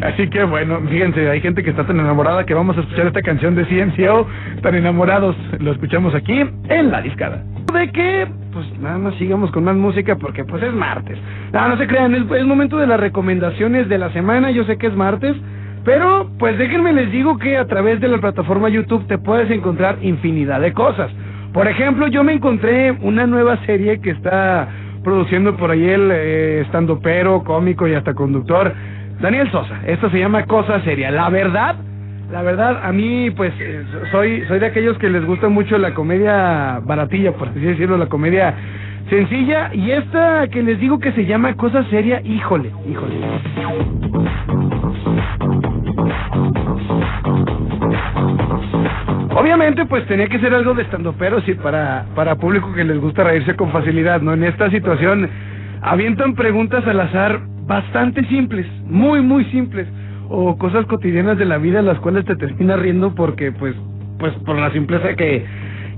Así 0.02 0.28
que 0.28 0.44
bueno, 0.44 0.80
fíjense, 0.88 1.28
hay 1.28 1.40
gente 1.40 1.64
que 1.64 1.70
está 1.70 1.84
tan 1.84 1.98
enamorada 1.98 2.46
que 2.46 2.54
vamos 2.54 2.78
a 2.78 2.80
escuchar 2.82 3.08
esta 3.08 3.20
canción 3.20 3.56
de 3.56 3.64
CNCO, 3.64 4.28
tan 4.62 4.76
enamorados, 4.76 5.34
lo 5.58 5.72
escuchamos 5.72 6.14
aquí 6.14 6.44
en 6.68 6.92
la 6.92 7.02
discada. 7.02 7.42
De 7.74 7.90
que, 7.90 8.28
pues 8.52 8.78
nada 8.78 8.98
más 8.98 9.14
sigamos 9.16 9.50
con 9.50 9.64
más 9.64 9.74
música 9.74 10.14
porque 10.14 10.44
pues 10.44 10.62
es 10.62 10.72
martes. 10.72 11.18
No, 11.52 11.66
no 11.66 11.76
se 11.78 11.88
crean, 11.88 12.14
es, 12.14 12.22
es 12.30 12.46
momento 12.46 12.76
de 12.76 12.86
las 12.86 13.00
recomendaciones 13.00 13.88
de 13.88 13.98
la 13.98 14.12
semana, 14.12 14.52
yo 14.52 14.62
sé 14.62 14.78
que 14.78 14.86
es 14.86 14.94
martes, 14.94 15.36
pero 15.84 16.30
pues 16.38 16.56
déjenme 16.56 16.92
les 16.92 17.10
digo 17.10 17.36
que 17.38 17.58
a 17.58 17.66
través 17.66 18.00
de 18.00 18.06
la 18.06 18.18
plataforma 18.18 18.68
YouTube 18.68 19.08
te 19.08 19.18
puedes 19.18 19.50
encontrar 19.50 19.98
infinidad 20.02 20.60
de 20.60 20.72
cosas. 20.72 21.10
Por 21.52 21.68
ejemplo, 21.68 22.06
yo 22.06 22.24
me 22.24 22.32
encontré 22.32 22.92
una 23.02 23.26
nueva 23.26 23.58
serie 23.66 24.00
que 24.00 24.10
está 24.10 24.68
produciendo 25.04 25.56
por 25.56 25.70
ahí 25.70 25.86
el 25.86 26.10
eh, 26.12 26.66
pero 27.02 27.44
cómico 27.44 27.86
y 27.86 27.94
hasta 27.94 28.14
conductor, 28.14 28.72
Daniel 29.20 29.50
Sosa. 29.50 29.80
Esto 29.86 30.08
se 30.10 30.18
llama 30.18 30.46
Cosa 30.46 30.80
Seria. 30.80 31.10
La 31.10 31.28
verdad, 31.28 31.76
la 32.30 32.40
verdad, 32.40 32.80
a 32.82 32.90
mí, 32.92 33.30
pues, 33.32 33.52
eh, 33.60 33.84
soy, 34.10 34.44
soy 34.48 34.60
de 34.60 34.66
aquellos 34.66 34.96
que 34.96 35.10
les 35.10 35.26
gusta 35.26 35.48
mucho 35.48 35.76
la 35.76 35.92
comedia 35.92 36.80
baratilla, 36.82 37.32
por 37.32 37.48
así 37.48 37.60
decirlo, 37.60 37.98
la 37.98 38.06
comedia 38.06 38.54
sencilla. 39.08 39.74
Y 39.74 39.90
esta 39.90 40.48
que 40.48 40.62
les 40.62 40.78
digo 40.80 40.98
que 40.98 41.12
se 41.12 41.26
llama 41.26 41.54
Cosa 41.54 41.84
Seria, 41.90 42.20
híjole, 42.22 42.70
híjole. 42.88 43.16
Obviamente, 49.34 49.86
pues 49.86 50.06
tenía 50.06 50.28
que 50.28 50.38
ser 50.38 50.54
algo 50.54 50.74
de 50.74 50.82
estando 50.82 51.14
pero 51.14 51.40
sí 51.42 51.54
para, 51.54 52.06
para 52.14 52.36
público 52.36 52.72
que 52.74 52.84
les 52.84 53.00
gusta 53.00 53.24
reírse 53.24 53.56
con 53.56 53.70
facilidad, 53.70 54.20
¿no? 54.20 54.34
En 54.34 54.44
esta 54.44 54.70
situación 54.70 55.28
avientan 55.80 56.34
preguntas 56.34 56.86
al 56.86 57.00
azar 57.00 57.40
bastante 57.66 58.24
simples, 58.26 58.66
muy, 58.84 59.20
muy 59.20 59.44
simples, 59.46 59.88
o 60.28 60.56
cosas 60.56 60.86
cotidianas 60.86 61.38
de 61.38 61.44
la 61.44 61.58
vida 61.58 61.82
las 61.82 61.98
cuales 61.98 62.24
te 62.24 62.36
terminas 62.36 62.78
riendo 62.78 63.14
porque, 63.14 63.52
pues, 63.52 63.74
pues 64.18 64.32
por 64.44 64.58
la 64.58 64.70
simpleza 64.72 65.14
que, 65.14 65.44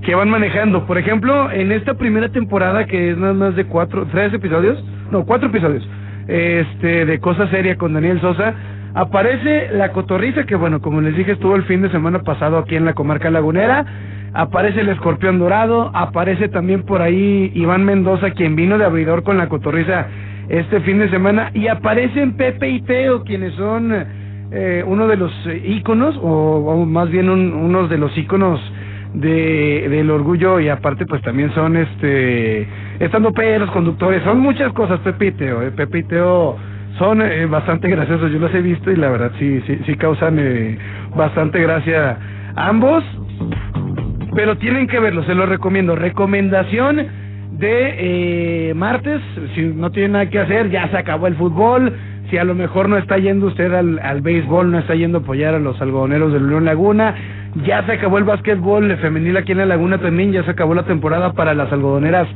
que 0.05 0.15
van 0.15 0.29
manejando. 0.29 0.85
Por 0.85 0.97
ejemplo, 0.97 1.51
en 1.51 1.71
esta 1.71 1.95
primera 1.95 2.29
temporada 2.29 2.85
que 2.85 3.11
es 3.11 3.17
nada 3.17 3.33
más 3.33 3.55
de 3.55 3.65
cuatro, 3.65 4.05
tres 4.11 4.31
episodios, 4.33 4.81
no, 5.11 5.25
cuatro 5.25 5.49
episodios, 5.49 5.87
este, 6.27 7.05
de 7.05 7.19
Cosa 7.19 7.47
Seria 7.49 7.75
con 7.75 7.93
Daniel 7.93 8.21
Sosa, 8.21 8.53
aparece 8.93 9.69
la 9.73 9.91
cotorriza 9.91 10.45
que 10.45 10.55
bueno, 10.55 10.79
como 10.79 11.01
les 11.01 11.17
dije, 11.17 11.33
estuvo 11.33 11.55
el 11.55 11.63
fin 11.63 11.81
de 11.81 11.89
semana 11.89 12.19
pasado 12.19 12.59
aquí 12.59 12.75
en 12.75 12.85
la 12.85 12.93
comarca 12.93 13.31
lagunera, 13.31 13.85
aparece 14.33 14.81
el 14.81 14.89
escorpión 14.89 15.39
dorado, 15.39 15.89
aparece 15.93 16.49
también 16.49 16.83
por 16.83 17.01
ahí 17.01 17.51
Iván 17.55 17.83
Mendoza, 17.83 18.31
quien 18.31 18.55
vino 18.55 18.77
de 18.77 18.85
abridor 18.85 19.23
con 19.23 19.37
la 19.37 19.49
cotorriza 19.49 20.07
este 20.49 20.81
fin 20.81 20.99
de 20.99 21.09
semana, 21.09 21.49
y 21.55 21.67
aparecen 21.67 22.37
Pepe 22.37 22.69
y 22.69 22.81
Teo, 22.81 23.23
quienes 23.23 23.55
son 23.55 23.91
eh, 24.51 24.83
uno 24.85 25.07
de 25.07 25.17
los 25.17 25.31
íconos, 25.65 26.15
o, 26.21 26.85
más 26.85 27.09
bien 27.09 27.29
un, 27.29 27.53
unos 27.53 27.89
de 27.89 27.97
los 27.97 28.15
íconos 28.15 28.61
de, 29.15 29.87
del 29.89 30.09
orgullo 30.11 30.59
y 30.59 30.69
aparte 30.69 31.05
pues 31.05 31.21
también 31.21 31.53
son 31.53 31.77
este 31.77 32.67
estando 32.99 33.31
peros, 33.31 33.69
conductores, 33.71 34.23
son 34.23 34.39
muchas 34.39 34.71
cosas 34.73 34.99
Pepe 34.99 35.27
y 35.27 35.31
Teo, 35.31 35.61
eh, 35.61 35.71
Pepe 35.71 35.99
y 35.99 36.03
Teo 36.03 36.57
son 36.97 37.21
eh, 37.21 37.45
bastante 37.45 37.89
graciosos, 37.89 38.31
yo 38.31 38.39
los 38.39 38.53
he 38.53 38.61
visto 38.61 38.91
y 38.91 38.95
la 38.95 39.09
verdad 39.09 39.31
sí 39.39 39.61
sí 39.67 39.79
sí 39.85 39.95
causan 39.95 40.37
eh, 40.39 40.77
bastante 41.15 41.61
gracia 41.61 42.17
ambos, 42.55 43.03
pero 44.33 44.57
tienen 44.57 44.87
que 44.87 44.99
verlo, 44.99 45.23
se 45.23 45.35
los 45.35 45.47
recomiendo. 45.47 45.95
Recomendación 45.95 46.97
de 47.51 48.69
eh, 48.69 48.73
martes, 48.73 49.21
si 49.53 49.61
no 49.61 49.91
tiene 49.91 50.09
nada 50.09 50.29
que 50.29 50.39
hacer, 50.39 50.69
ya 50.69 50.89
se 50.89 50.97
acabó 50.97 51.27
el 51.27 51.35
fútbol, 51.35 51.93
si 52.29 52.37
a 52.37 52.43
lo 52.43 52.55
mejor 52.55 52.89
no 52.89 52.97
está 52.97 53.17
yendo 53.17 53.47
usted 53.47 53.71
al, 53.73 53.99
al 53.99 54.21
béisbol, 54.21 54.71
no 54.71 54.79
está 54.79 54.95
yendo 54.95 55.19
a 55.19 55.21
apoyar 55.21 55.53
a 55.53 55.59
los 55.59 55.79
algodoneros 55.81 56.33
del 56.33 56.47
León 56.47 56.65
Laguna, 56.65 57.15
ya 57.63 57.85
se 57.85 57.93
acabó 57.93 58.17
el 58.17 58.23
básquetbol 58.25 58.97
femenil 58.97 59.37
aquí 59.37 59.53
en 59.53 59.59
la 59.59 59.65
Laguna 59.65 59.97
también, 59.97 60.31
ya 60.31 60.43
se 60.43 60.51
acabó 60.51 60.73
la 60.73 60.83
temporada 60.83 61.33
para 61.33 61.53
las 61.53 61.71
algodoneras 61.71 62.27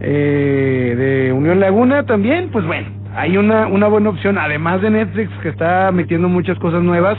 eh, 0.00 0.94
de 0.96 1.32
Unión 1.32 1.60
Laguna 1.60 2.04
también, 2.04 2.50
pues 2.50 2.64
bueno, 2.66 2.88
hay 3.14 3.36
una, 3.36 3.66
una 3.66 3.86
buena 3.88 4.10
opción, 4.10 4.38
además 4.38 4.82
de 4.82 4.90
Netflix 4.90 5.30
que 5.42 5.48
está 5.50 5.92
metiendo 5.92 6.28
muchas 6.28 6.58
cosas 6.58 6.82
nuevas, 6.82 7.18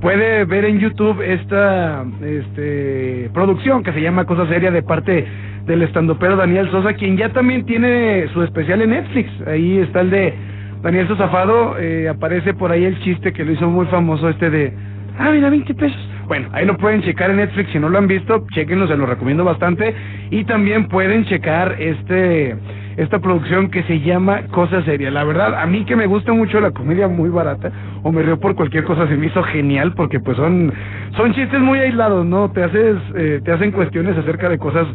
puede 0.00 0.44
ver 0.44 0.64
en 0.64 0.78
YouTube 0.78 1.20
esta 1.22 2.04
este, 2.22 3.30
producción 3.32 3.82
que 3.82 3.92
se 3.92 4.00
llama 4.00 4.24
Cosa 4.24 4.46
Seria 4.46 4.70
de 4.70 4.82
parte 4.82 5.26
del 5.66 5.82
estandopero 5.82 6.36
Daniel 6.36 6.70
Sosa, 6.70 6.94
quien 6.94 7.16
ya 7.16 7.30
también 7.30 7.66
tiene 7.66 8.28
su 8.32 8.42
especial 8.42 8.82
en 8.82 8.90
Netflix. 8.90 9.30
Ahí 9.46 9.78
está 9.78 10.00
el 10.02 10.10
de 10.10 10.34
Daniel 10.82 11.08
Sosafado, 11.08 11.76
eh, 11.78 12.08
aparece 12.08 12.54
por 12.54 12.70
ahí 12.70 12.84
el 12.84 13.00
chiste 13.00 13.32
que 13.32 13.44
lo 13.44 13.52
hizo 13.52 13.68
muy 13.68 13.86
famoso 13.86 14.28
este 14.28 14.50
de, 14.50 14.72
ah, 15.18 15.30
mira, 15.32 15.50
20 15.50 15.74
pesos. 15.74 16.15
Bueno, 16.26 16.48
ahí 16.52 16.66
lo 16.66 16.76
pueden 16.76 17.02
checar 17.02 17.30
en 17.30 17.36
Netflix, 17.36 17.70
si 17.70 17.78
no 17.78 17.88
lo 17.88 17.98
han 17.98 18.08
visto, 18.08 18.46
chequenlo, 18.52 18.88
se 18.88 18.96
lo 18.96 19.06
recomiendo 19.06 19.44
bastante. 19.44 19.94
Y 20.30 20.44
también 20.44 20.88
pueden 20.88 21.24
checar 21.24 21.76
este 21.78 22.56
esta 22.96 23.18
producción 23.18 23.70
que 23.70 23.82
se 23.82 24.00
llama 24.00 24.42
Cosa 24.50 24.82
Seria. 24.84 25.10
La 25.10 25.22
verdad, 25.24 25.54
a 25.60 25.66
mí 25.66 25.84
que 25.84 25.96
me 25.96 26.06
gusta 26.06 26.32
mucho 26.32 26.60
la 26.60 26.70
comedia 26.70 27.08
muy 27.08 27.28
barata, 27.28 27.70
o 28.02 28.10
me 28.10 28.22
río 28.22 28.40
por 28.40 28.54
cualquier 28.54 28.84
cosa, 28.84 29.06
se 29.06 29.16
me 29.16 29.26
hizo 29.26 29.42
genial, 29.42 29.92
porque 29.94 30.18
pues 30.18 30.36
son, 30.38 30.72
son 31.14 31.34
chistes 31.34 31.60
muy 31.60 31.78
aislados, 31.78 32.24
¿no? 32.24 32.50
Te 32.50 32.64
haces, 32.64 32.96
eh, 33.14 33.40
te 33.44 33.52
hacen 33.52 33.70
cuestiones 33.72 34.16
acerca 34.16 34.48
de 34.48 34.58
cosas 34.58 34.86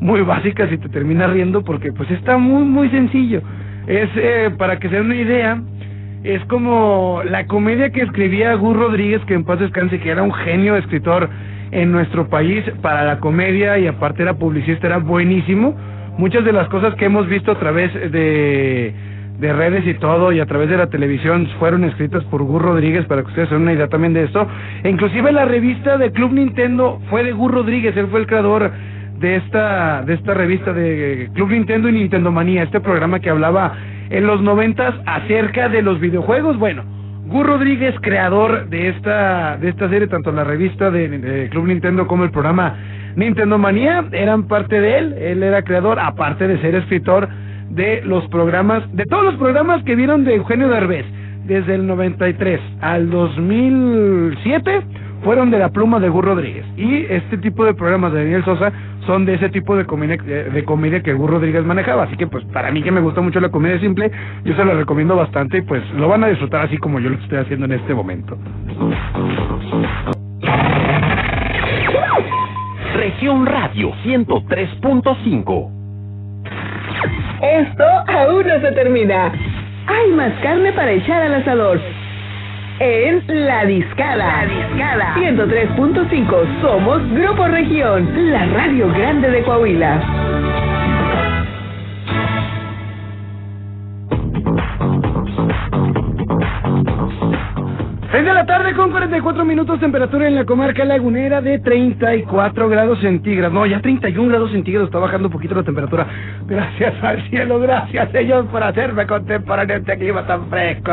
muy 0.00 0.20
básicas 0.22 0.70
y 0.70 0.78
te 0.78 0.88
terminas 0.88 1.30
riendo 1.30 1.64
porque 1.64 1.92
pues 1.92 2.10
está 2.12 2.38
muy, 2.38 2.64
muy 2.64 2.88
sencillo. 2.90 3.42
Es, 3.86 4.08
eh, 4.16 4.50
para 4.56 4.78
que 4.78 4.88
se 4.88 4.96
den 4.96 5.06
una 5.06 5.16
idea, 5.16 5.60
es 6.28 6.44
como 6.44 7.22
la 7.24 7.46
comedia 7.46 7.90
que 7.90 8.02
escribía 8.02 8.52
Gus 8.52 8.76
Rodríguez, 8.76 9.22
que 9.24 9.32
en 9.32 9.44
paz 9.44 9.60
descanse, 9.60 9.98
que 9.98 10.10
era 10.10 10.22
un 10.22 10.34
genio 10.34 10.76
escritor 10.76 11.30
en 11.70 11.90
nuestro 11.90 12.28
país 12.28 12.62
para 12.82 13.02
la 13.02 13.18
comedia 13.18 13.78
y 13.78 13.86
aparte 13.86 14.24
era 14.24 14.34
publicista, 14.34 14.88
era 14.88 14.98
buenísimo. 14.98 15.74
Muchas 16.18 16.44
de 16.44 16.52
las 16.52 16.68
cosas 16.68 16.94
que 16.96 17.06
hemos 17.06 17.26
visto 17.28 17.52
a 17.52 17.58
través 17.58 17.94
de, 17.94 18.92
de 19.38 19.52
redes 19.54 19.86
y 19.86 19.94
todo 19.94 20.30
y 20.30 20.40
a 20.40 20.44
través 20.44 20.68
de 20.68 20.76
la 20.76 20.88
televisión 20.88 21.48
fueron 21.58 21.84
escritas 21.84 22.22
por 22.24 22.42
Gus 22.42 22.60
Rodríguez 22.60 23.06
para 23.06 23.22
que 23.22 23.28
ustedes 23.28 23.48
se 23.48 23.54
den 23.54 23.62
una 23.62 23.72
idea 23.72 23.88
también 23.88 24.12
de 24.12 24.24
esto. 24.24 24.46
E 24.82 24.90
inclusive 24.90 25.32
la 25.32 25.46
revista 25.46 25.96
de 25.96 26.12
Club 26.12 26.32
Nintendo 26.32 27.00
fue 27.08 27.24
de 27.24 27.32
Gus 27.32 27.50
Rodríguez, 27.50 27.96
él 27.96 28.08
fue 28.10 28.20
el 28.20 28.26
creador 28.26 28.70
de 29.18 29.36
esta 29.36 30.02
de 30.02 30.12
esta 30.12 30.34
revista 30.34 30.74
de 30.74 31.30
Club 31.32 31.48
Nintendo 31.52 31.88
y 31.88 31.92
Nintendo 31.92 32.30
Manía, 32.30 32.64
este 32.64 32.80
programa 32.80 33.18
que 33.18 33.30
hablaba 33.30 33.72
en 34.10 34.26
los 34.26 34.40
noventas 34.42 34.94
acerca 35.06 35.68
de 35.68 35.82
los 35.82 36.00
videojuegos. 36.00 36.58
Bueno, 36.58 36.84
Gus 37.26 37.46
Rodríguez, 37.46 37.94
creador 38.00 38.68
de 38.68 38.88
esta 38.88 39.56
de 39.58 39.68
esta 39.68 39.88
serie, 39.88 40.08
tanto 40.08 40.32
la 40.32 40.44
revista 40.44 40.90
de, 40.90 41.48
Club 41.50 41.66
Nintendo 41.66 42.06
como 42.06 42.24
el 42.24 42.30
programa 42.30 42.74
Nintendo 43.16 43.58
Manía, 43.58 44.04
eran 44.12 44.48
parte 44.48 44.80
de 44.80 44.98
él. 44.98 45.12
Él 45.18 45.42
era 45.42 45.62
creador, 45.62 45.98
aparte 46.00 46.48
de 46.48 46.58
ser 46.60 46.74
escritor 46.74 47.28
de 47.70 48.00
los 48.02 48.26
programas, 48.28 48.82
de 48.94 49.04
todos 49.04 49.24
los 49.24 49.34
programas 49.36 49.82
que 49.84 49.94
vieron 49.94 50.24
de 50.24 50.36
Eugenio 50.36 50.68
Derbez, 50.68 51.04
desde 51.44 51.74
el 51.74 51.86
93 51.86 52.60
al 52.80 53.10
2007 53.10 54.82
fueron 55.22 55.50
de 55.50 55.58
la 55.58 55.68
pluma 55.70 56.00
de 56.00 56.08
Gus 56.08 56.24
Rodríguez. 56.24 56.64
Y 56.76 57.04
este 57.10 57.38
tipo 57.38 57.64
de 57.64 57.74
programas 57.74 58.12
de 58.12 58.20
Daniel 58.20 58.44
Sosa 58.44 58.72
son 59.08 59.24
de 59.24 59.34
ese 59.34 59.48
tipo 59.48 59.74
de 59.74 59.86
comedia, 59.86 60.18
de 60.18 60.64
comedia 60.64 61.02
que 61.02 61.14
Gus 61.14 61.30
Rodríguez 61.30 61.64
manejaba. 61.64 62.02
Así 62.02 62.16
que, 62.18 62.26
pues, 62.26 62.44
para 62.52 62.70
mí 62.70 62.82
que 62.82 62.92
me 62.92 63.00
gusta 63.00 63.22
mucho 63.22 63.40
la 63.40 63.48
comedia 63.48 63.80
simple, 63.80 64.10
yo 64.44 64.54
se 64.54 64.62
la 64.62 64.74
recomiendo 64.74 65.16
bastante 65.16 65.58
y, 65.58 65.62
pues, 65.62 65.82
lo 65.94 66.08
van 66.08 66.24
a 66.24 66.28
disfrutar 66.28 66.66
así 66.66 66.76
como 66.76 67.00
yo 67.00 67.08
lo 67.08 67.16
estoy 67.16 67.38
haciendo 67.38 67.64
en 67.64 67.72
este 67.72 67.94
momento. 67.94 68.36
Región 72.94 73.46
Radio 73.46 73.92
103.5. 74.04 75.70
Esto 77.40 77.84
aún 78.08 78.46
no 78.46 78.60
se 78.60 78.72
termina. 78.72 79.32
Hay 79.86 80.10
más 80.10 80.32
carne 80.42 80.70
para 80.74 80.92
echar 80.92 81.22
al 81.22 81.34
asador. 81.34 81.80
En 82.80 83.24
La 83.26 83.64
Discada. 83.64 84.44
La 84.44 84.46
Discada. 84.46 85.14
103.5. 85.16 86.60
Somos 86.60 87.10
Grupo 87.10 87.48
Región, 87.48 88.08
la 88.30 88.46
radio 88.46 88.88
grande 88.92 89.30
de 89.30 89.42
Coahuila. 89.42 90.00
Seis 98.12 98.24
de 98.24 98.32
la 98.32 98.46
tarde 98.46 98.74
con 98.74 98.90
44 98.92 99.44
minutos, 99.44 99.80
temperatura 99.80 100.28
en 100.28 100.36
la 100.36 100.44
comarca 100.44 100.84
lagunera 100.84 101.40
de 101.40 101.58
34 101.58 102.68
grados 102.68 103.00
centígrados. 103.00 103.52
No, 103.52 103.66
ya 103.66 103.80
31 103.80 104.28
grados 104.28 104.52
centígrados, 104.52 104.88
está 104.88 105.00
bajando 105.00 105.26
un 105.26 105.32
poquito 105.32 105.56
la 105.56 105.64
temperatura. 105.64 106.06
Gracias 106.46 106.94
al 107.02 107.28
cielo, 107.28 107.58
gracias 107.58 108.10
Señor 108.12 108.46
por 108.46 108.62
hacerme 108.62 109.04
contemporáneo 109.06 109.76
este 109.78 109.98
clima 109.98 110.24
tan 110.26 110.48
fresco. 110.48 110.92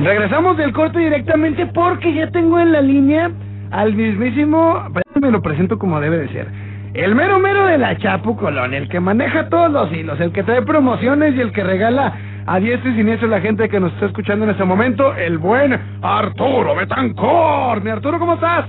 Regresamos 0.00 0.56
del 0.56 0.72
corte 0.72 0.98
directamente 0.98 1.66
porque 1.66 2.14
ya 2.14 2.30
tengo 2.30 2.58
en 2.58 2.72
la 2.72 2.80
línea 2.80 3.30
al 3.70 3.94
mismísimo, 3.94 4.82
me 5.20 5.30
lo 5.30 5.42
presento 5.42 5.78
como 5.78 6.00
debe 6.00 6.18
de 6.18 6.28
ser. 6.28 6.46
El 6.94 7.14
mero 7.14 7.38
mero 7.38 7.66
de 7.66 7.78
la 7.78 7.96
Chapu 7.96 8.36
Colón, 8.36 8.74
el 8.74 8.88
que 8.88 9.00
maneja 9.00 9.48
todos 9.48 9.70
los 9.70 9.92
hilos, 9.92 10.20
el 10.20 10.32
que 10.32 10.42
trae 10.42 10.62
promociones 10.62 11.34
y 11.34 11.40
el 11.40 11.52
que 11.52 11.62
regala 11.62 12.12
a 12.46 12.58
diestra 12.58 12.90
y 12.90 12.96
siniestra 12.96 13.28
la 13.28 13.40
gente 13.40 13.68
que 13.68 13.80
nos 13.80 13.92
está 13.94 14.06
escuchando 14.06 14.44
en 14.44 14.50
este 14.50 14.64
momento, 14.64 15.14
el 15.14 15.38
buen 15.38 15.78
Arturo 16.02 16.74
Betancor. 16.74 17.82
Mi 17.82 17.90
Arturo, 17.90 18.18
¿cómo 18.18 18.34
estás? 18.34 18.66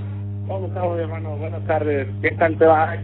¿Cómo 0.47 0.67
estamos, 0.67 0.99
hermano? 0.99 1.35
Buenas 1.37 1.65
tardes. 1.65 2.07
¿Qué 2.21 2.31
tal 2.31 2.57
te 2.57 2.65
va? 2.65 2.95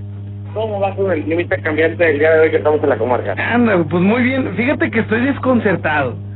¿Cómo 0.53 0.79
va 0.79 0.95
con 0.95 1.11
el 1.11 1.27
límite 1.27 1.61
cambiante 1.61 2.03
del 2.03 2.19
día 2.19 2.31
de 2.31 2.39
hoy 2.41 2.51
que 2.51 2.57
estamos 2.57 2.81
en 2.83 2.89
la 2.89 2.97
comarca? 2.97 3.35
Anda, 3.53 3.83
pues 3.89 4.03
muy 4.03 4.23
bien. 4.23 4.53
Fíjate 4.55 4.91
que 4.91 4.99
estoy 4.99 5.21
desconcertado. 5.21 6.28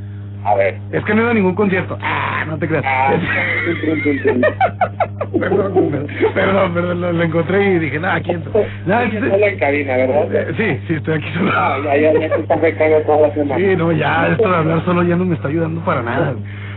A 0.46 0.56
ver. 0.56 0.76
Es 0.92 1.04
que 1.06 1.14
no 1.14 1.22
he 1.22 1.24
ido 1.24 1.32
a 1.32 1.34
ningún 1.34 1.56
concierto. 1.56 1.98
Ah, 2.02 2.44
no 2.48 2.58
te 2.58 2.68
creas. 2.68 2.84
Ah, 2.86 3.14
perdón, 5.40 5.74
perdón, 6.34 6.74
perdón, 6.74 7.02
lo, 7.02 7.12
lo 7.14 7.24
encontré 7.24 7.74
y 7.76 7.80
dije, 7.80 8.00
nada, 8.00 8.16
aquí 8.16 8.32
entro. 8.32 8.52
Sigues 8.54 9.14
este- 9.14 9.30
solo 9.30 9.46
en 9.48 9.60
cabina, 9.60 9.98
¿verdad? 9.98 10.36
Eh, 10.36 10.54
Sí, 10.58 10.80
sí, 10.88 10.94
estoy 10.96 11.16
aquí 11.16 11.28
solo. 11.34 11.52
Ah, 11.56 11.78
ya, 11.84 11.96
ya, 12.14 12.26
estás 12.26 13.06
toda 13.06 13.28
la 13.28 13.34
semana. 13.34 13.56
Sí, 13.58 13.76
no, 13.78 13.92
ya, 13.92 14.28
esto 14.30 14.50
de 14.50 14.56
hablar 14.56 14.84
solo 14.86 15.04
ya 15.04 15.16
no 15.16 15.26
me 15.26 15.36
está 15.36 15.48
ayudando 15.48 15.82
para 15.86 16.02
nada. 16.02 16.34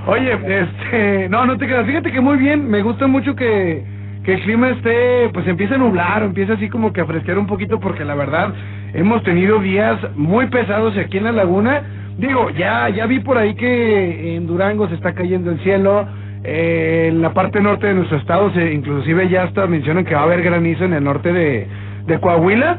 Oye, 0.07 0.39
este, 0.49 1.29
no, 1.29 1.47
no 1.47 1.57
te 1.59 1.67
creas, 1.67 1.87
fíjate 1.87 2.13
que 2.13 2.21
muy 2.21 2.37
bien, 2.37 2.69
me 2.71 2.83
gusta 2.83 3.09
mucho 3.09 3.35
que, 3.35 3.83
que 4.25 4.35
el 4.35 4.41
clima 4.43 4.69
esté, 4.71 5.29
pues 5.33 5.47
empiece 5.49 5.75
a 5.75 5.79
nublar, 5.79 6.23
o 6.23 6.27
empiece 6.27 6.53
así 6.53 6.69
como 6.69 6.93
que 6.93 7.01
a 7.01 7.07
fresquear 7.07 7.39
un 7.39 7.47
poquito, 7.49 7.81
porque 7.81 8.05
la 8.05 8.15
verdad, 8.15 8.51
hemos 8.95 9.25
tenido 9.25 9.59
días 9.59 9.99
muy 10.15 10.47
pesados 10.47 10.97
aquí 10.97 11.19
en 11.19 11.25
la 11.25 11.33
laguna. 11.33 11.83
Digo, 12.19 12.51
ya, 12.51 12.89
ya 12.89 13.07
vi 13.07 13.21
por 13.21 13.37
ahí 13.39 13.55
que 13.55 14.37
en 14.37 14.47
Durango 14.47 14.89
se 14.89 14.95
está 14.95 15.15
cayendo 15.15 15.51
el 15.51 15.59
cielo, 15.61 16.07
eh, 16.45 17.09
en 17.11 17.21
la 17.21 17.35
parte 17.35 17.61
norte 17.61 17.87
de 17.89 17.95
nuestro 17.95 18.17
estado, 18.19 18.51
se, 18.53 18.73
inclusive 18.73 19.29
ya 19.29 19.43
hasta 19.45 19.67
mencionan 19.67 20.05
que 20.05 20.15
va 20.15 20.21
a 20.21 20.25
haber 20.25 20.43
granizo 20.43 20.85
en 20.85 20.95
el 20.95 21.05
norte 21.05 21.33
de, 21.33 21.67
de 22.07 22.19
Coahuila. 22.21 22.79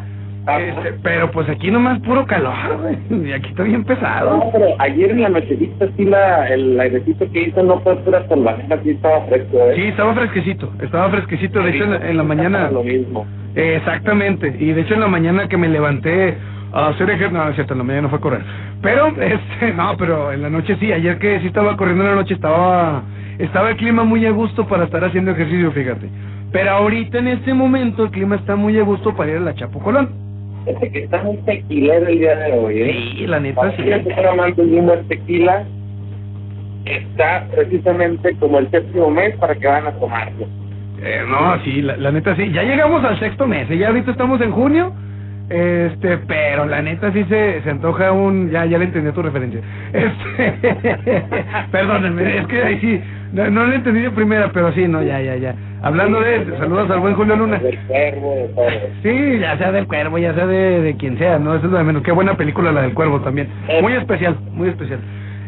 Ah. 0.50 0.62
Este, 0.62 0.94
pero 1.04 1.30
pues 1.32 1.50
aquí 1.50 1.70
nomás 1.70 2.00
puro 2.00 2.26
calor. 2.26 2.54
Y 3.12 3.34
aquí 3.34 3.50
está 3.50 3.64
bien 3.64 3.84
pesado. 3.84 4.38
No, 4.38 4.50
pero 4.54 4.68
ayer 4.80 5.12
en 5.12 5.22
la 5.24 5.28
nochecita 5.30 5.88
sí 5.98 6.06
la, 6.06 6.48
el 6.48 6.80
airecito 6.80 7.30
que 7.34 7.42
hizo 7.50 7.62
no 7.64 7.82
fue 7.82 7.98
pura 7.98 8.26
salvajera, 8.30 8.80
sí 8.82 8.92
estaba 8.92 9.26
fresco, 9.26 9.58
¿eh? 9.70 9.74
Sí, 9.76 9.82
estaba 9.88 10.14
fresquecito, 10.16 10.72
estaba 10.82 11.10
fresquecito. 11.10 11.62
De 11.62 11.72
hecho, 11.72 11.84
en, 11.84 11.92
la- 11.92 12.10
en 12.10 12.16
la 12.18 12.24
mañana... 12.24 12.72
Lo 12.72 12.82
mismo. 12.82 13.28
Eh, 13.56 13.76
exactamente. 13.76 14.56
Y 14.58 14.72
de 14.72 14.82
hecho, 14.82 14.94
en 14.94 15.02
la 15.02 15.08
mañana 15.10 15.50
que 15.50 15.58
me 15.58 15.68
levanté 15.68 16.38
a 16.74 16.88
hacer 16.88 17.10
ejercicio... 17.10 17.38
No, 17.38 17.50
es 17.50 17.56
cierto, 17.56 17.74
en 17.74 17.80
la 17.80 17.84
mañana 17.84 18.04
no 18.04 18.10
fue 18.10 18.20
a 18.20 18.22
correr. 18.22 18.42
Pero, 18.82 19.08
este, 19.08 19.74
no, 19.74 19.96
pero 19.98 20.32
en 20.32 20.42
la 20.42 20.50
noche 20.50 20.78
sí. 20.80 20.92
Ayer 20.92 21.18
que 21.20 21.40
sí 21.40 21.48
estaba 21.48 21.76
corriendo 21.78 22.04
en 22.04 22.10
la 22.12 22.16
noche, 22.16 22.34
estaba... 22.34 23.04
Estaba 23.40 23.70
el 23.70 23.78
clima 23.78 24.04
muy 24.04 24.26
a 24.26 24.32
gusto 24.32 24.68
para 24.68 24.86
estar 24.86 25.04
haciendo 25.04 25.32
ejercicio, 25.32 25.72
fíjate. 25.72 26.10
Pero 26.52 26.72
ahorita, 26.72 27.20
en 27.20 27.28
este 27.28 27.54
momento, 27.54 28.06
el 28.06 28.12
clima 28.12 28.36
está 28.36 28.56
muy 28.56 28.80
a 28.80 28.84
gusto 28.84 29.16
para 29.16 29.32
ir 29.32 29.38
a 29.38 29.42
la 29.42 29.54
Chapo 29.54 29.80
Colón. 29.80 30.10
Fíjate 30.66 30.92
que 30.92 31.04
está 31.04 31.22
muy 31.22 31.38
tequilero 31.38 32.08
el 32.08 32.18
día 32.18 32.36
de 32.36 32.52
hoy, 32.54 32.82
¿eh? 32.82 32.94
Sí, 32.94 33.28
la 33.28 33.40
neta 33.40 33.72
sí. 33.78 33.84
amantes 34.28 34.70
de 34.70 34.80
un 34.80 34.88
buen 34.88 35.08
tequila, 35.08 35.66
está 36.86 37.48
precisamente 37.54 38.36
como 38.40 38.60
el 38.60 38.70
séptimo 38.72 39.12
mes 39.12 39.36
para 39.38 39.56
que 39.56 39.68
van 39.68 39.88
a 39.88 39.92
tomarlo. 39.92 40.48
Eh, 41.02 41.24
no, 41.30 41.60
sí, 41.64 41.82
la, 41.82 41.96
la 41.98 42.12
neta 42.12 42.36
sí. 42.36 42.52
Ya 42.52 42.64
llegamos 42.64 43.04
al 43.04 43.20
sexto 43.20 43.46
mes, 43.46 43.70
¿eh? 43.70 43.78
ya 43.78 43.90
ahorita 43.90 44.12
estamos 44.12 44.42
en 44.42 44.52
junio. 44.52 44.94
Este, 45.50 46.18
pero 46.28 46.66
la 46.66 46.82
neta 46.82 47.12
sí 47.14 47.24
se, 47.30 47.62
se 47.62 47.70
antoja 47.70 48.12
un... 48.12 48.50
Ya, 48.50 48.66
ya 48.66 48.78
le 48.78 48.86
entendí 48.86 49.10
a 49.10 49.14
tu 49.14 49.22
referencia. 49.22 49.62
Este, 49.94 51.24
perdónenme, 51.72 52.40
es 52.40 52.48
que 52.48 52.62
ahí 52.62 52.80
sí, 52.80 53.02
no, 53.32 53.50
no 53.50 53.66
le 53.66 53.76
entendí 53.76 54.02
de 54.02 54.12
primera, 54.12 54.52
pero 54.52 54.74
sí, 54.74 54.88
no, 54.88 55.02
ya, 55.02 55.22
ya, 55.22 55.38
ya. 55.38 55.56
Hablando 55.82 56.20
de... 56.20 56.46
Saludos 56.58 56.90
al 56.92 57.00
buen 57.00 57.16
Julio 57.16 57.38
Luna. 57.38 57.60
Del 57.60 57.78
cuervo. 57.88 58.50
Sí, 59.04 59.40
ya 59.40 59.58
sea 59.58 59.72
del 59.72 59.88
cuervo, 59.88 60.18
ya 60.18 60.34
sea 60.34 60.48
de, 60.48 60.82
de 60.82 60.98
quien 60.98 61.18
sea, 61.18 61.40
¿no? 61.40 61.56
Eso 61.56 61.68
es 61.68 61.72
lo 61.72 61.78
de 61.78 61.84
menos. 61.86 62.04
Qué 62.04 62.12
buena 62.12 62.36
película 62.36 62.72
la 62.74 62.82
del 62.82 62.94
cuervo 62.94 63.22
también. 63.22 63.48
Muy 63.82 63.94
especial, 63.94 64.38
muy 64.52 64.70
especial. 64.70 65.00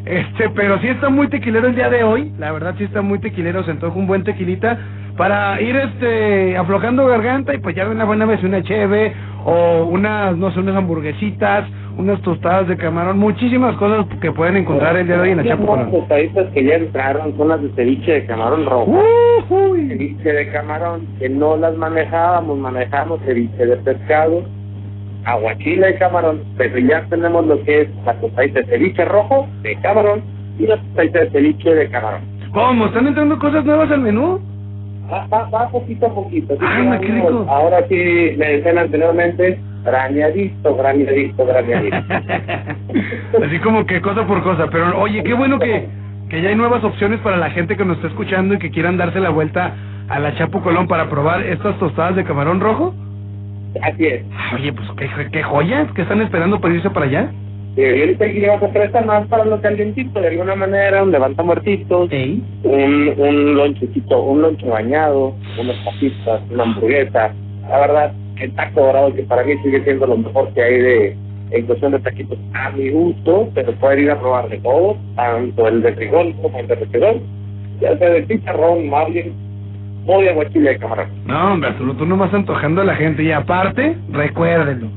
Este, 0.06 0.50
pero 0.52 0.80
sí 0.80 0.88
está 0.88 1.10
muy 1.10 1.28
tequilero 1.28 1.68
el 1.68 1.76
día 1.76 1.90
de 1.90 2.04
hoy. 2.04 2.32
La 2.40 2.52
verdad 2.52 2.74
sí 2.78 2.86
está 2.86 3.02
muy 3.02 3.20
tequilero. 3.20 3.64
Se 3.64 3.72
antoja 3.72 3.98
un 3.98 4.08
buen 4.08 4.24
tequilita 4.24 4.78
para 5.18 5.62
ir 5.62 5.76
este 5.76 6.56
aflojando 6.56 7.06
garganta 7.06 7.54
y 7.54 7.58
pues 7.58 7.76
ya 7.76 7.88
una 7.88 8.06
buena 8.06 8.26
vez 8.26 8.42
una 8.42 8.64
cheve 8.64 9.14
o 9.46 9.86
unas, 9.86 10.38
no 10.38 10.52
sé, 10.52 10.60
unas 10.60 10.76
hamburguesitas, 10.76 11.66
unas 11.98 12.22
tostadas 12.22 12.68
de 12.68 12.78
camarón, 12.78 13.20
muchísimas 13.20 13.76
cosas 13.76 14.06
que 14.22 14.32
pueden 14.32 14.58
encontrar 14.58 14.96
el 14.96 15.08
día 15.08 15.18
de 15.18 15.22
hoy 15.22 15.30
en 15.32 15.38
la 15.46 15.54
algunas 15.54 15.86
Colón. 15.86 15.92
tostaditas 15.92 16.48
que 16.54 16.64
ya 16.64 16.76
entraron 16.76 17.36
son 17.38 17.50
las 17.50 17.62
de 17.62 17.70
ceviche 17.70 18.12
de 18.14 18.26
camarón 18.26 18.66
rojo. 18.66 19.02
Ujuy. 19.40 19.88
ceviche 19.90 20.32
de 20.32 20.50
camarón, 20.52 21.08
que 21.20 21.30
no 21.30 21.58
las 21.58 21.76
manejábamos, 21.76 22.58
manejamos 22.58 23.20
ceviche 23.26 23.66
de 23.66 23.76
pescado, 23.78 24.44
aguachile 25.26 25.88
de 25.88 25.96
camarón, 25.98 26.42
pero 26.58 26.78
ya 26.78 27.06
tenemos 27.10 27.46
lo 27.46 27.62
que 27.64 27.82
es 27.82 27.90
la 28.06 28.14
tostadita 28.14 28.62
de 28.62 28.66
ceviche 28.68 29.06
rojo 29.06 29.48
de 29.62 29.76
camarón 29.82 30.22
y 30.58 30.68
la 30.68 30.78
tostadita 30.78 31.20
de 31.20 31.30
ceviche 31.32 31.76
de 31.76 31.90
camarón. 31.90 32.22
¿Cómo? 32.54 32.88
¿Están 32.88 33.08
entrando 33.08 33.38
cosas 33.38 33.64
nuevas 33.66 33.92
al 33.92 34.02
menú? 34.02 34.40
Va, 35.12 35.26
va, 35.28 35.50
va 35.50 35.70
poquito 35.70 36.06
a 36.06 36.14
poquito. 36.14 36.58
qué 36.58 36.66
vamos- 36.66 37.00
rico. 37.02 37.46
Ahora 37.50 37.80
sí, 37.88 37.96
me 38.38 38.46
decían 38.58 38.78
anteriormente, 38.78 39.60
graneadito, 39.84 40.76
graneadito, 40.76 41.46
graneadito. 41.46 41.98
Así 43.46 43.60
como 43.60 43.86
que 43.86 44.02
cosa 44.02 44.26
por 44.28 44.44
cosa. 44.44 44.68
Pero 44.72 45.00
oye, 45.00 45.24
qué 45.24 45.34
bueno 45.34 45.58
que, 45.60 45.88
que 46.30 46.42
ya 46.42 46.50
hay 46.50 46.56
nuevas 46.56 46.84
opciones 46.84 47.20
para 47.22 47.38
la 47.38 47.50
gente 47.52 47.76
que 47.76 47.86
nos 47.86 47.98
está 47.98 48.08
escuchando 48.10 48.54
y 48.56 48.60
que 48.60 48.70
quieran 48.72 48.98
darse 48.98 49.20
la 49.20 49.30
vuelta 49.30 49.74
a 50.10 50.20
la 50.20 50.36
Chapo 50.36 50.62
Colón 50.62 50.88
para 50.88 51.10
probar 51.10 51.42
estas 51.44 51.78
tostadas 51.80 52.16
de 52.16 52.24
camarón 52.24 52.60
rojo. 52.60 52.94
Así 53.84 54.06
es. 54.06 54.24
Oye, 54.56 54.74
pues 54.74 54.88
qué, 54.98 55.10
qué 55.32 55.44
joyas 55.44 55.92
que 55.94 56.02
están 56.02 56.22
esperando 56.22 56.60
para 56.60 56.74
irse 56.74 56.90
para 56.90 57.06
allá. 57.06 57.32
Y 57.80 58.02
ahorita 58.02 58.26
aquí 58.26 58.42
vamos 58.42 58.64
a 58.64 58.74
prestar 58.74 59.06
más 59.06 59.26
para 59.28 59.46
lo 59.46 59.62
calientito, 59.62 60.20
de 60.20 60.28
alguna 60.28 60.54
manera, 60.54 61.02
un 61.02 61.14
levanta 61.14 61.44
muertitos, 61.44 62.12
un, 62.12 63.14
un 63.18 63.56
lonchecito, 63.56 64.22
un 64.22 64.42
lonche 64.42 64.68
bañado, 64.68 65.34
unas 65.58 65.78
papitas, 65.86 66.42
una 66.52 66.64
hamburguesa. 66.64 67.32
La 67.70 67.80
verdad, 67.80 68.12
el 68.36 68.52
taco 68.52 68.82
dorado 68.82 69.14
que 69.14 69.24
para 69.24 69.46
mí 69.46 69.54
sigue 69.64 69.82
siendo 69.86 70.08
lo 70.08 70.18
mejor 70.18 70.54
que 70.54 70.62
hay 70.62 70.78
de 70.78 71.18
en 71.52 71.66
cuestión 71.68 71.94
de 71.94 72.00
taquitos 72.00 72.38
a 72.54 72.70
mi 72.72 72.90
gusto, 72.90 73.50
pero 73.56 73.72
poder 73.76 74.00
ir 74.00 74.12
a 74.12 74.20
probar 74.20 74.50
de 74.50 74.58
todo, 74.58 74.98
tanto 75.16 75.68
el 75.70 75.82
de 75.82 75.94
frijol 75.94 76.36
como 76.42 76.60
el 76.60 76.68
de 76.68 76.76
refrigerón, 76.76 77.22
ya 77.80 77.98
sea 77.98 78.10
de 78.10 78.28
chicharrón, 78.28 78.90
marlin 78.90 79.34
o 80.06 80.20
de 80.20 80.32
aguachile 80.32 80.72
de 80.72 80.80
camarón. 80.80 81.08
No, 81.26 81.54
hombre, 81.54 81.70
Arturo, 81.70 81.94
tú 81.94 82.06
nomás 82.06 82.34
antojando 82.34 82.82
a 82.82 82.84
la 82.84 82.96
gente. 82.96 83.24
Y 83.24 83.32
aparte, 83.32 83.96
recuérdenlo, 84.12 84.90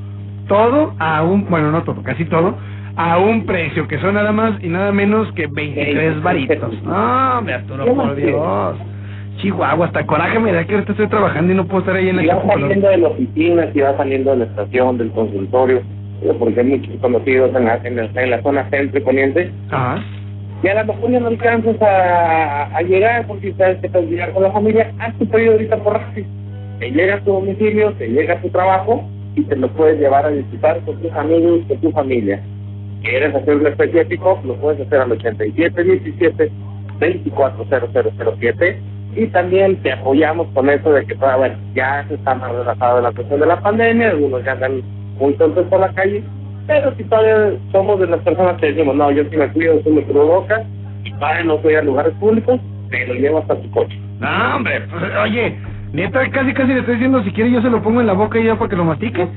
todo 0.48 0.94
a 0.98 1.22
un, 1.22 1.48
bueno, 1.48 1.70
no 1.70 1.84
todo, 1.84 2.02
casi 2.02 2.24
todo, 2.24 2.56
a 2.96 3.18
un 3.18 3.46
precio 3.46 3.86
que 3.88 3.98
son 3.98 4.14
nada 4.14 4.32
más 4.32 4.62
y 4.62 4.68
nada 4.68 4.92
menos 4.92 5.30
que 5.32 5.46
23 5.46 6.22
varitos. 6.22 6.82
No, 6.82 7.38
hombre, 7.38 7.54
Arturo, 7.54 7.86
por 7.94 8.14
Dios. 8.16 8.76
Chihuahua, 9.38 9.86
hasta 9.86 10.04
coraje 10.06 10.38
me 10.38 10.52
da 10.52 10.64
que 10.64 10.74
ahorita 10.74 10.92
estoy 10.92 11.08
trabajando 11.08 11.52
y 11.52 11.56
no 11.56 11.64
puedo 11.66 11.80
estar 11.80 11.96
ahí 11.96 12.08
en 12.08 12.16
la 12.16 12.22
Si 12.22 12.28
va 12.28 12.34
Chapo 12.34 12.48
Colón. 12.48 12.60
saliendo 12.68 12.88
de 12.88 12.96
la 12.98 13.08
oficina, 13.08 13.66
si 13.72 13.80
va 13.80 13.96
saliendo 13.96 14.30
de 14.32 14.36
la 14.36 14.44
estación, 14.44 14.98
del 14.98 15.10
consultorio, 15.12 15.82
digo, 16.20 16.34
porque 16.38 16.60
hay 16.60 16.66
muchos 16.66 16.94
conocidos 17.00 17.54
en 17.56 17.64
la, 17.64 17.76
en 17.82 17.96
la, 17.96 18.04
en 18.14 18.30
la 18.30 18.42
zona 18.42 18.68
centro 18.70 18.98
y 19.00 19.02
poniente, 19.02 19.50
Ajá. 19.70 20.02
y 20.62 20.68
a 20.68 20.84
lo 20.84 20.92
mejor 20.92 21.10
ya 21.10 21.20
no 21.20 21.28
alcanzas 21.28 21.80
a, 21.82 22.76
a 22.76 22.82
llegar 22.82 23.26
porque 23.26 23.52
sabes 23.54 23.78
que 23.78 23.88
te 23.88 23.98
vas 23.98 24.06
llegar 24.08 24.32
con 24.32 24.42
la 24.42 24.52
familia, 24.52 24.92
haz 24.98 25.14
tu 25.18 25.26
pedido 25.26 25.52
ahorita 25.52 25.76
por 25.78 25.94
Rappi. 25.94 26.24
Te 26.78 26.90
llega 26.90 27.14
a 27.16 27.20
tu 27.20 27.32
domicilio, 27.32 27.92
te 27.92 28.08
llega 28.08 28.34
a 28.34 28.40
tu 28.42 28.48
trabajo 28.50 29.02
y 29.34 29.42
te 29.42 29.56
lo 29.56 29.68
puedes 29.68 29.98
llevar 29.98 30.26
a 30.26 30.30
disfrutar 30.30 30.78
con 30.80 31.00
tus 31.00 31.12
amigos, 31.12 31.60
con 31.68 31.78
tu 31.78 31.90
familia. 31.92 32.40
¿Quieres 33.02 33.34
hacer 33.34 33.56
un 33.56 33.66
específico? 33.66 34.40
Lo 34.44 34.54
puedes 34.56 34.80
hacer 34.86 35.00
al 35.00 35.12
8717 35.12 36.52
240007 37.00 38.78
y 39.14 39.26
también 39.26 39.76
te 39.82 39.92
apoyamos 39.92 40.46
con 40.54 40.70
eso 40.70 40.92
de 40.92 41.04
que 41.04 41.14
bueno, 41.14 41.54
ya 41.74 42.04
se 42.08 42.14
está 42.14 42.34
más 42.34 42.52
relajado 42.52 42.96
de 42.96 43.02
la 43.02 43.12
cuestión 43.12 43.40
de 43.40 43.46
la 43.46 43.60
pandemia, 43.60 44.10
algunos 44.10 44.44
ya 44.44 44.52
andan 44.52 44.82
muy 45.18 45.34
tontos 45.34 45.66
por 45.66 45.80
la 45.80 45.92
calle, 45.92 46.22
pero 46.66 46.94
si 46.96 47.04
todavía 47.04 47.58
somos 47.72 48.00
de 48.00 48.06
las 48.06 48.20
personas 48.20 48.58
que 48.58 48.72
decimos, 48.72 48.94
no, 48.96 49.10
yo 49.10 49.24
sí 49.30 49.36
me 49.36 49.48
cuido, 49.48 49.80
sí 49.82 49.90
me 49.90 50.02
boca 50.02 50.62
y 51.04 51.10
para 51.14 51.42
no 51.44 51.60
soy 51.60 51.74
a 51.74 51.82
lugares 51.82 52.14
públicos, 52.14 52.60
te 52.90 53.06
lo 53.06 53.14
llevo 53.14 53.38
hasta 53.38 53.60
tu 53.60 53.70
coche. 53.72 53.98
No, 54.20 54.56
hombre, 54.56 54.80
pues, 54.88 55.02
oye, 55.22 55.58
neta, 55.92 56.30
casi 56.30 56.54
casi 56.54 56.72
le 56.72 56.80
estoy 56.80 56.94
diciendo, 56.94 57.22
si 57.22 57.32
quiere 57.32 57.50
yo 57.50 57.60
se 57.60 57.70
lo 57.70 57.82
pongo 57.82 58.00
en 58.00 58.06
la 58.06 58.12
boca 58.14 58.40
ya 58.40 58.56
para 58.56 58.70
que 58.70 58.76
lo 58.76 58.84
mastique. 58.84 59.28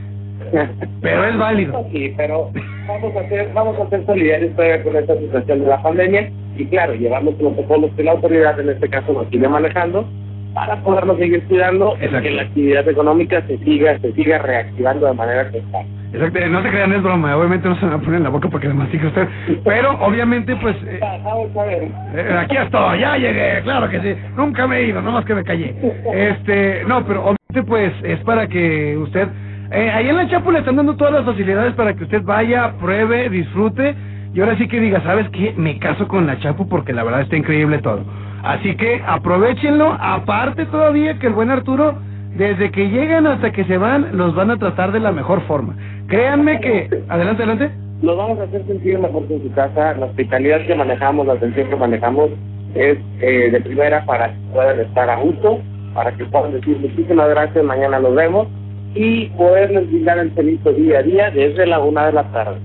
Pero 1.02 1.26
es 1.26 1.38
válido. 1.38 1.86
Sí, 1.92 2.14
pero 2.16 2.52
vamos 2.88 3.16
a 3.16 3.30
ser, 3.30 3.50
vamos 3.54 3.80
a 3.80 3.90
ser 3.90 4.06
solidarios 4.06 4.56
todavía 4.56 4.84
con 4.84 4.96
esta 4.96 5.18
situación 5.18 5.60
de 5.62 5.68
la 5.68 5.82
pandemia 5.82 6.30
y 6.58 6.66
claro, 6.66 6.94
llevamos 6.94 7.36
protocolos 7.36 7.92
que 7.96 8.04
la 8.04 8.12
autoridad 8.12 8.60
en 8.60 8.70
este 8.70 8.90
caso 8.90 9.14
nos 9.14 9.28
sigue 9.30 9.48
manejando 9.48 10.08
para 10.54 10.78
podernos 10.78 11.18
seguir 11.18 11.44
cuidando 11.44 11.98
y 11.98 12.08
que 12.22 12.32
la 12.32 12.44
actividad 12.44 12.88
económica 12.88 13.46
se 13.46 13.58
siga, 13.58 14.00
se 14.00 14.14
siga 14.14 14.38
reactivando 14.38 15.06
de 15.06 15.14
manera 15.14 15.52
constante. 15.52 15.90
Exacto, 16.14 16.48
no 16.48 16.64
se 16.64 16.70
crean, 16.70 16.94
es 16.94 17.04
broma, 17.04 17.36
obviamente 17.36 17.68
no 17.68 17.76
se 17.76 17.86
me 17.86 17.92
va 17.92 17.98
a 17.98 18.00
poner 18.00 18.16
en 18.16 18.24
la 18.24 18.30
boca 18.30 18.48
para 18.48 18.62
que 18.62 18.68
le 18.70 18.74
mastique 18.74 19.06
usted. 19.06 19.28
Pero 19.66 20.00
obviamente, 20.00 20.56
pues, 20.56 20.78
eh, 20.88 21.00
Vamos 21.02 21.58
a 21.58 21.64
ver. 21.66 21.84
eh, 22.16 22.38
aquí 22.40 22.56
estoy, 22.56 23.00
ya 23.00 23.18
llegué, 23.18 23.62
claro 23.64 23.90
que 23.90 24.00
sí. 24.00 24.16
Nunca 24.38 24.66
me 24.66 24.78
he 24.78 24.84
ido, 24.86 25.02
nomás 25.02 25.26
que 25.26 25.36
me 25.36 25.44
callé. 25.44 25.76
Este, 26.14 26.84
no, 26.88 27.06
pero 27.06 27.22
obviamente, 27.22 27.64
pues, 27.68 27.92
es 28.04 28.20
para 28.22 28.48
que 28.48 28.96
usted. 28.98 29.28
Eh, 29.76 29.92
ahí 29.92 30.08
en 30.08 30.16
la 30.16 30.26
Chapo 30.30 30.54
le 30.54 30.60
están 30.60 30.78
dando 30.78 30.96
todas 30.96 31.12
las 31.12 31.26
facilidades 31.26 31.74
para 31.74 31.94
que 31.94 32.06
usted 32.06 32.24
vaya, 32.24 32.72
pruebe, 32.80 33.30
disfrute. 33.30 33.94
Y 34.34 34.40
ahora 34.40 34.58
sí 34.58 34.70
que 34.70 34.80
diga, 34.80 35.02
¿sabes 35.04 35.30
qué? 35.32 35.54
Me 35.58 35.78
caso 35.80 36.08
con 36.08 36.26
la 36.26 36.40
Chapo 36.40 36.66
porque 36.70 36.94
la 36.94 37.04
verdad 37.04 37.22
está 37.22 37.36
increíble 37.36 37.80
todo. 37.80 38.06
Así 38.42 38.74
que 38.78 39.04
aprovechenlo. 39.06 39.98
Aparte 40.00 40.66
todavía 40.68 41.20
que 41.20 41.28
el 41.28 41.34
buen 41.34 41.52
Arturo, 41.52 41.94
desde 42.38 42.72
que 42.72 42.90
llegan 42.90 43.28
hasta 43.28 43.52
que 43.52 43.66
se 43.66 43.78
van, 43.78 44.18
los 44.18 44.34
van 44.34 44.50
a 44.50 44.58
tratar 44.58 44.94
de 44.94 45.02
la 45.02 45.12
mejor 45.12 45.42
forma. 45.42 45.76
Créanme 46.08 46.62
que... 46.62 47.04
Adelante, 47.10 47.44
adelante. 47.44 47.72
Los 48.02 48.16
vamos 48.16 48.40
a 48.40 48.44
hacer 48.44 48.66
sentir 48.68 48.98
mejor 48.98 49.28
que 49.28 49.36
en 49.36 49.44
su 49.44 49.52
casa. 49.54 49.94
La 49.96 50.06
hospitalidad 50.06 50.66
que 50.66 50.76
manejamos, 50.76 51.28
la 51.28 51.34
atención 51.34 51.70
que 51.70 51.76
manejamos 51.76 52.30
es 52.76 52.98
eh, 53.20 53.50
de 53.52 53.60
primera 53.60 54.06
para 54.06 54.30
que 54.30 54.40
puedan 54.54 54.80
estar 54.80 55.10
a 55.10 55.18
gusto, 55.18 55.60
para 55.94 56.14
que 56.14 56.24
puedan 56.24 56.54
decir 56.54 56.78
muchísimas 56.78 57.28
gracias, 57.28 57.62
mañana 57.66 58.00
los 58.00 58.16
vemos 58.16 58.48
y 58.96 59.26
poderles 59.38 59.88
brindar 59.88 60.18
el 60.20 60.34
servicio 60.34 60.72
día 60.74 61.00
a 61.00 61.04
día 61.04 61.32
desde 61.32 61.68
la 61.68 61.80
una 61.80 62.08
de 62.08 62.14
la 62.14 62.24
tarde. 62.32 62.58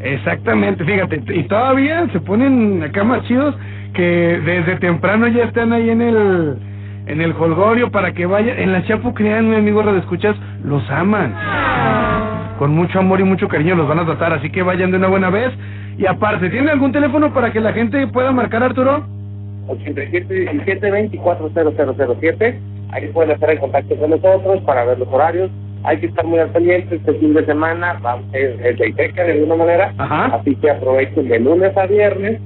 Exactamente, 0.00 0.84
fíjate, 0.84 1.22
y 1.32 1.44
todavía 1.44 2.06
se 2.12 2.20
ponen 2.20 2.82
acá 2.82 3.04
más 3.04 3.22
chidos 3.24 3.54
que 3.94 4.40
desde 4.44 4.76
temprano 4.76 5.28
ya 5.28 5.44
están 5.44 5.72
ahí 5.72 5.90
en 5.90 6.02
el 6.02 6.56
en 7.06 7.20
el 7.20 7.32
holgorio 7.32 7.90
para 7.90 8.12
que 8.12 8.26
vayan. 8.26 8.58
En 8.58 8.72
la 8.72 8.84
Chapo, 8.84 9.14
créanme, 9.14 9.56
amigos 9.56 9.86
escuchas, 9.96 10.36
los 10.64 10.88
aman. 10.90 11.34
Con 12.58 12.74
mucho 12.74 12.98
amor 13.00 13.20
y 13.20 13.24
mucho 13.24 13.48
cariño 13.48 13.74
los 13.74 13.88
van 13.88 14.00
a 14.00 14.06
tratar, 14.06 14.32
así 14.32 14.50
que 14.50 14.62
vayan 14.62 14.90
de 14.90 14.98
una 14.98 15.08
buena 15.08 15.30
vez. 15.30 15.52
Y 15.98 16.06
aparte, 16.06 16.48
¿tiene 16.48 16.70
algún 16.70 16.92
teléfono 16.92 17.32
para 17.32 17.52
que 17.52 17.60
la 17.60 17.72
gente 17.72 18.06
pueda 18.06 18.32
marcar, 18.32 18.62
Arturo? 18.62 19.04
8717 19.68 20.90
24007 20.90 22.71
Ahí 22.92 23.08
pueden 23.08 23.30
estar 23.32 23.50
en 23.50 23.58
contacto 23.58 23.96
con 23.96 24.10
nosotros 24.10 24.60
para 24.64 24.84
ver 24.84 24.98
los 24.98 25.08
horarios. 25.08 25.50
Hay 25.84 25.98
que 25.98 26.06
estar 26.06 26.24
muy 26.24 26.38
al 26.38 26.50
pendiente 26.50 26.94
este 26.94 27.14
fin 27.14 27.34
de 27.34 27.44
semana, 27.44 27.94
va 27.94 28.12
a 28.12 28.30
ser 28.30 28.76
de 28.76 28.88
Iteca 28.88 29.24
de 29.24 29.32
alguna 29.32 29.56
manera, 29.56 29.92
Ajá. 29.98 30.26
así 30.36 30.54
que 30.56 30.70
aprovechen 30.70 31.28
de 31.28 31.40
lunes 31.40 31.76
a 31.76 31.86
viernes 31.86 32.40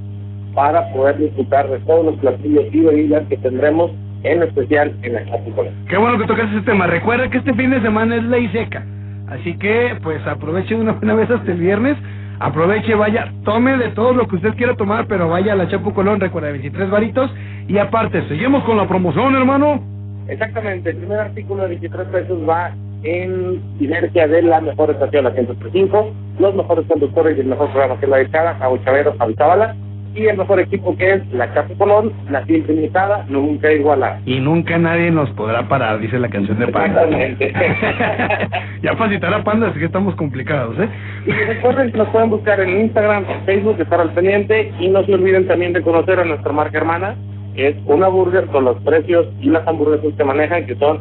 para 0.55 0.91
poder 0.93 1.19
disfrutar 1.19 1.69
de 1.69 1.79
todos 1.81 2.07
los 2.07 2.15
platillos 2.17 2.65
y 2.73 2.81
bebidas 2.81 3.25
que 3.29 3.37
tendremos, 3.37 3.91
en 4.23 4.43
especial 4.43 4.97
en 5.03 5.13
la 5.13 5.25
Chapulcola. 5.27 5.71
Qué 5.89 5.99
bueno 5.99 6.17
que 6.19 6.25
tocas 6.27 6.51
ese 6.51 6.63
tema. 6.63 6.87
Recuerda 6.87 7.29
que 7.29 7.39
este 7.39 7.53
fin 7.53 7.71
de 7.71 7.83
semana 7.83 8.17
es 8.17 8.25
ley 8.25 8.49
seca. 8.49 8.83
Así 9.29 9.55
que, 9.59 9.97
pues, 10.03 10.25
aproveche 10.27 10.75
una 10.75 10.93
buena 10.93 11.15
vez 11.15 11.31
hasta 11.31 11.53
el 11.53 11.59
viernes. 11.59 11.97
Aproveche, 12.39 12.95
vaya, 12.95 13.33
tome 13.45 13.77
de 13.77 13.89
todo 13.91 14.15
lo 14.15 14.27
que 14.29 14.37
usted 14.37 14.55
quiera 14.55 14.75
tomar, 14.77 15.07
pero 15.07 15.29
vaya 15.29 15.53
a 15.53 15.57
la 15.57 15.69
Chapu 15.69 15.93
Colón, 15.93 16.21
recuerda, 16.21 16.51
23 16.51 16.89
varitos. 16.91 17.31
Y 17.69 17.77
aparte, 17.79 18.27
seguimos 18.29 18.65
con 18.65 18.77
la 18.79 18.87
promoción, 18.89 19.35
hermano. 19.35 19.96
Exactamente, 20.29 20.91
el 20.91 20.97
primer 20.97 21.21
artículo 21.21 21.63
de 21.63 21.69
23 21.69 22.09
pesos 22.09 22.49
va 22.49 22.73
en 23.03 23.63
sinergia 23.79 24.27
de 24.27 24.43
la 24.43 24.61
mejor 24.61 24.91
estación, 24.91 25.25
la 25.25 25.33
135, 25.33 26.13
los 26.41 26.55
mejores 26.55 26.87
conductores 26.87 27.37
y 27.37 27.41
el 27.41 27.47
mejor 27.47 27.71
programa 27.71 27.99
que 27.99 28.07
es 28.07 28.11
la 28.11 28.17
de 28.19 28.31
Chava, 28.31 28.59
Cabo 28.59 28.79
Chavero, 28.79 29.15
Zavala, 29.37 29.77
y 30.17 30.27
el 30.27 30.37
mejor 30.39 30.59
equipo 30.61 30.97
que 30.97 31.15
es 31.15 31.33
la 31.33 31.53
Chapu 31.53 31.77
Colón, 31.77 32.13
la 32.31 32.45
siempre 32.47 32.75
limitada, 32.75 33.25
nunca 33.29 33.71
igualada. 33.71 34.21
Y 34.25 34.41
nunca 34.41 34.79
nadie 34.79 35.11
nos 35.11 35.29
podrá 35.31 35.69
parar, 35.69 36.01
dice 36.01 36.19
la 36.19 36.29
canción 36.29 36.59
de 36.59 36.69
Panda. 36.69 37.03
Exactamente. 37.03 37.53
ya 38.83 38.95
para 38.95 39.13
citar 39.13 39.35
a 39.35 39.45
Panda, 39.45 39.69
así 39.69 39.79
que 39.79 39.85
estamos 39.85 40.15
complicados, 40.15 40.79
¿eh? 40.79 40.89
Y 41.27 41.33
recuerden 41.33 41.93
que 41.93 41.99
nos 41.99 42.09
pueden 42.09 42.31
buscar 42.31 42.61
en 42.61 42.81
Instagram, 42.81 43.27
en 43.29 43.45
Facebook, 43.45 43.77
estar 43.79 44.01
al 44.01 44.11
pendiente 44.13 44.73
y 44.81 44.89
no 44.89 45.05
se 45.05 45.15
olviden 45.15 45.47
también 45.47 45.75
de 45.75 45.83
conocer 45.83 46.19
a 46.19 46.25
nuestra 46.25 46.53
marca 46.53 46.79
hermana, 46.79 47.15
es 47.57 47.77
una 47.87 48.09
burger 48.09 48.47
con 48.47 48.65
los 48.65 48.77
precios 48.83 49.27
y 49.41 49.49
las 49.51 49.67
hamburguesas 49.67 50.15
que 50.17 50.25
manejan, 50.25 50.67
que 50.67 50.75
son 50.77 50.99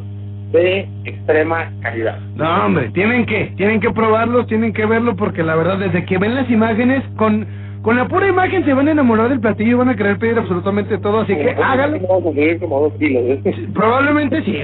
de 0.51 0.87
extrema 1.03 1.71
calidad. 1.81 2.19
No, 2.35 2.65
hombre, 2.65 2.89
tienen 2.93 3.25
que, 3.25 3.53
tienen 3.57 3.79
que 3.79 3.91
probarlos, 3.91 4.47
tienen 4.47 4.73
que 4.73 4.85
verlo, 4.85 5.15
porque 5.15 5.43
la 5.43 5.55
verdad, 5.55 5.79
desde 5.79 6.05
que 6.05 6.17
ven 6.17 6.35
las 6.35 6.49
imágenes, 6.49 7.03
con, 7.17 7.45
con 7.81 7.95
la 7.97 8.07
pura 8.07 8.27
imagen 8.27 8.63
se 8.63 8.73
van 8.73 8.87
a 8.87 8.91
enamorar 8.91 9.29
del 9.29 9.39
platillo 9.39 9.71
y 9.71 9.73
van 9.73 9.89
a 9.89 9.95
querer 9.95 10.17
pedir 10.17 10.37
absolutamente 10.37 10.97
todo, 10.99 11.21
así 11.21 11.35
que 11.35 11.49
hágalo. 11.51 11.97
¿eh? 11.97 13.67
Probablemente 13.73 14.43
sí. 14.43 14.57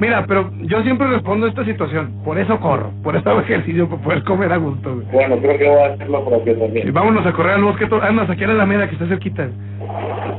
Mira, 0.00 0.24
pero 0.26 0.50
yo 0.62 0.82
siempre 0.82 1.08
respondo 1.08 1.46
a 1.46 1.48
esta 1.48 1.64
situación. 1.64 2.12
Por 2.24 2.38
eso 2.38 2.58
corro, 2.60 2.90
por 3.02 3.16
eso 3.16 3.28
hago 3.30 3.40
ejercicio, 3.40 3.88
para 3.88 4.02
poder 4.02 4.22
comer 4.24 4.52
a 4.52 4.58
gusto. 4.58 5.02
Bueno, 5.12 5.36
creo 5.38 5.58
que 5.58 5.68
voy 5.68 5.82
a 5.82 5.86
hacer 5.94 6.08
lo 6.08 6.24
propio 6.24 6.52
Y 6.52 6.56
también. 6.56 6.92
vámonos 6.92 7.26
a 7.26 7.32
correr 7.32 7.54
al 7.54 7.64
bosque. 7.64 7.88
no, 7.88 8.22
aquí 8.22 8.44
a 8.44 8.46
la 8.46 8.52
Alameda, 8.52 8.86
que 8.86 8.94
está 8.94 9.06
cerquita. 9.06 9.48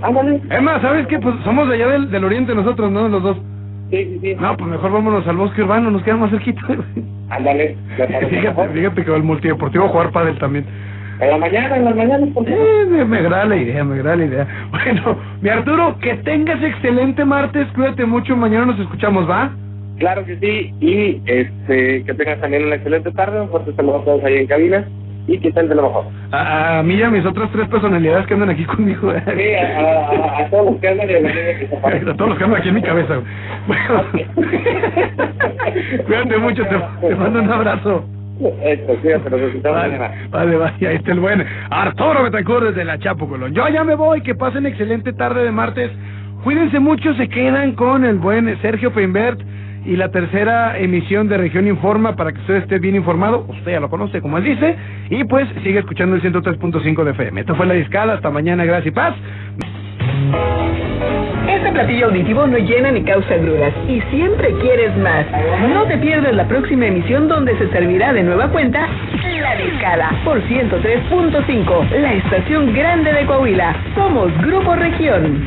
Ándale. 0.02 0.42
Es 0.50 0.62
más, 0.62 0.82
¿sabes 0.82 1.08
qué? 1.08 1.20
Pues 1.20 1.36
somos 1.44 1.68
de 1.70 1.76
allá 1.76 1.88
del, 1.88 2.12
del 2.12 2.24
oriente 2.24 2.56
nosotros, 2.56 2.92
¿no? 2.92 3.08
Los 3.08 3.24
dos. 3.24 3.38
Sí, 3.90 4.06
sí, 4.06 4.20
sí. 4.22 4.36
No, 4.40 4.56
pues 4.56 4.70
mejor 4.70 4.92
vámonos 4.92 5.28
al 5.28 5.36
bosque 5.36 5.62
urbano, 5.62 5.92
nos 5.92 6.04
queda 6.04 6.16
más 6.16 6.32
cerquita. 6.32 6.62
Ándale. 7.30 7.76
Fíjate, 7.98 8.70
fíjate 8.74 9.04
que 9.04 9.12
va 9.12 9.18
el 9.18 9.24
multideportivo 9.24 9.86
a 9.86 9.90
jugar 9.90 10.12
pádel 10.12 10.38
también. 10.38 10.66
En 11.20 11.30
la 11.30 11.38
mañana, 11.38 11.78
en 11.78 11.86
las 11.86 11.96
mañanas, 11.96 12.30
por. 12.34 12.50
Eh, 12.50 12.86
me, 12.90 13.06
me 13.06 13.18
agrada 13.20 13.46
la 13.46 13.56
idea, 13.56 13.84
me 13.84 13.96
agrada 13.96 14.16
la 14.16 14.26
idea. 14.26 14.48
Bueno, 14.72 15.18
mi 15.42 15.50
Arturo, 15.50 15.98
que 16.00 16.16
tengas 16.16 16.64
excelente 16.64 17.24
martes, 17.26 17.68
cuídate 17.76 18.06
mucho, 18.06 18.36
mañana 18.36 18.66
nos 18.66 18.80
escuchamos, 18.80 19.30
¿va? 19.30 19.52
Claro 20.00 20.26
que 20.26 20.38
sí, 20.40 20.74
y 20.80 21.22
este 21.28 22.04
que 22.04 22.14
tengas 22.16 22.42
también 22.42 22.66
una 22.66 22.76
excelente 22.76 23.12
tarde, 23.12 23.40
un 23.40 23.50
fuerte 23.50 23.72
saludo 23.76 24.00
a 24.00 24.04
todos 24.04 24.24
ahí 24.24 24.38
en 24.38 24.48
cabina 24.48 24.88
y 25.28 25.38
que 25.40 25.50
estén 25.50 25.70
de 25.70 25.76
lo 25.76 25.84
mejor. 25.84 26.06
A, 26.32 26.80
a 26.80 26.84
mí 26.84 26.96
y 26.96 27.04
a 27.04 27.10
mis 27.10 27.26
otras 27.26 27.50
tres 27.52 27.68
personalidades 27.70 28.26
que 28.28 28.34
andan 28.34 28.50
aquí 28.50 28.66
conmigo. 28.76 29.14
¿eh? 29.14 29.24
Sí, 29.26 29.54
a, 29.54 30.38
a, 30.40 30.46
a 30.46 30.50
todos 30.50 30.72
los 30.72 30.76
que 30.82 30.88
andan 30.88 31.10
en 31.10 31.24
la 31.24 31.30
A 32.12 32.16
todos 32.16 32.30
los 32.30 32.38
que 32.38 32.44
andan 32.44 32.60
aquí 32.60 32.70
en 32.70 32.76
mi 32.76 32.82
cabeza. 32.82 33.22
Bueno, 33.68 34.04
cuídate 36.06 36.38
mucho, 36.38 36.64
te, 36.66 37.08
te 37.08 37.16
mando 37.16 37.42
un 37.42 37.52
abrazo. 37.52 38.06
Esto, 38.64 38.96
cuídate, 39.02 39.36
escuchamos 39.36 39.64
Vale, 39.64 39.98
vale, 40.32 40.58
vale, 40.58 40.88
ahí 40.88 40.96
está 40.96 41.12
el 41.12 41.20
buen 41.20 41.46
Arturo 41.70 42.24
Betancourt 42.24 42.68
desde 42.68 42.84
la 42.86 42.98
Chapo 42.98 43.28
Colón. 43.28 43.54
Yo 43.54 43.68
ya 43.68 43.84
me 43.84 43.94
voy, 43.94 44.22
que 44.22 44.34
pasen 44.34 44.66
excelente 44.66 45.14
tarde 45.14 45.44
de 45.44 45.52
martes. 45.52 45.92
Cuídense 46.44 46.80
mucho, 46.80 47.14
se 47.14 47.30
quedan 47.30 47.74
con 47.74 48.04
el 48.04 48.18
buen 48.18 48.60
Sergio 48.62 48.92
Peinbert 48.92 49.40
y 49.86 49.96
la 49.96 50.10
tercera 50.12 50.78
emisión 50.78 51.28
de 51.28 51.38
Región 51.38 51.68
Informa 51.68 52.16
para 52.16 52.32
que 52.32 52.40
usted 52.40 52.56
esté 52.56 52.80
bien 52.80 52.96
informado. 52.96 53.46
Usted 53.48 53.72
ya 53.72 53.80
lo 53.80 53.90
conoce, 53.90 54.22
como 54.22 54.38
él 54.38 54.44
dice. 54.44 54.76
Y 55.10 55.24
pues 55.24 55.48
sigue 55.64 55.80
escuchando 55.80 56.16
el 56.16 56.22
103.5 56.22 57.04
de 57.04 57.12
FM. 57.12 57.42
Esto 57.42 57.56
fue 57.56 57.66
La 57.66 57.74
Discada. 57.74 58.14
Hasta 58.14 58.30
mañana, 58.30 58.66
gracias 58.66 58.88
y 58.88 58.92
paz. 58.92 59.16
Este 61.48 61.72
platillo 61.72 62.08
auditivo 62.08 62.48
no 62.48 62.58
llena 62.58 62.92
ni 62.92 63.04
causa 63.04 63.36
grudas 63.38 63.74
y 63.88 64.00
siempre 64.12 64.54
quieres 64.62 64.96
más. 64.98 65.26
No 65.74 65.86
te 65.86 65.98
pierdas 65.98 66.34
la 66.36 66.48
próxima 66.48 66.86
emisión 66.86 67.28
donde 67.28 67.58
se 67.58 67.70
servirá 67.72 68.14
de 68.14 68.24
nueva 68.24 68.48
cuenta 68.50 68.88
La 69.42 69.56
Discada 69.56 70.12
por 70.24 70.42
103.5, 70.44 71.90
la 72.00 72.14
estación 72.14 72.74
grande 72.74 73.12
de 73.14 73.26
Coahuila. 73.26 73.76
Somos 73.96 74.32
Grupo 74.42 74.76
Región. 74.76 75.44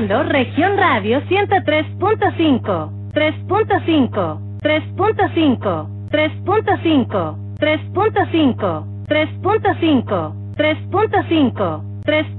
Escuchando 0.00 0.22
Región 0.30 0.76
Radio 0.78 1.20
103.5, 1.22 3.12
3.5, 3.12 4.40
3.5, 4.62 5.88
3.5, 6.10 7.36
3.5, 7.58 8.86
3.5, 9.06 10.34
3.5, 10.56 11.82
3. 12.04 12.30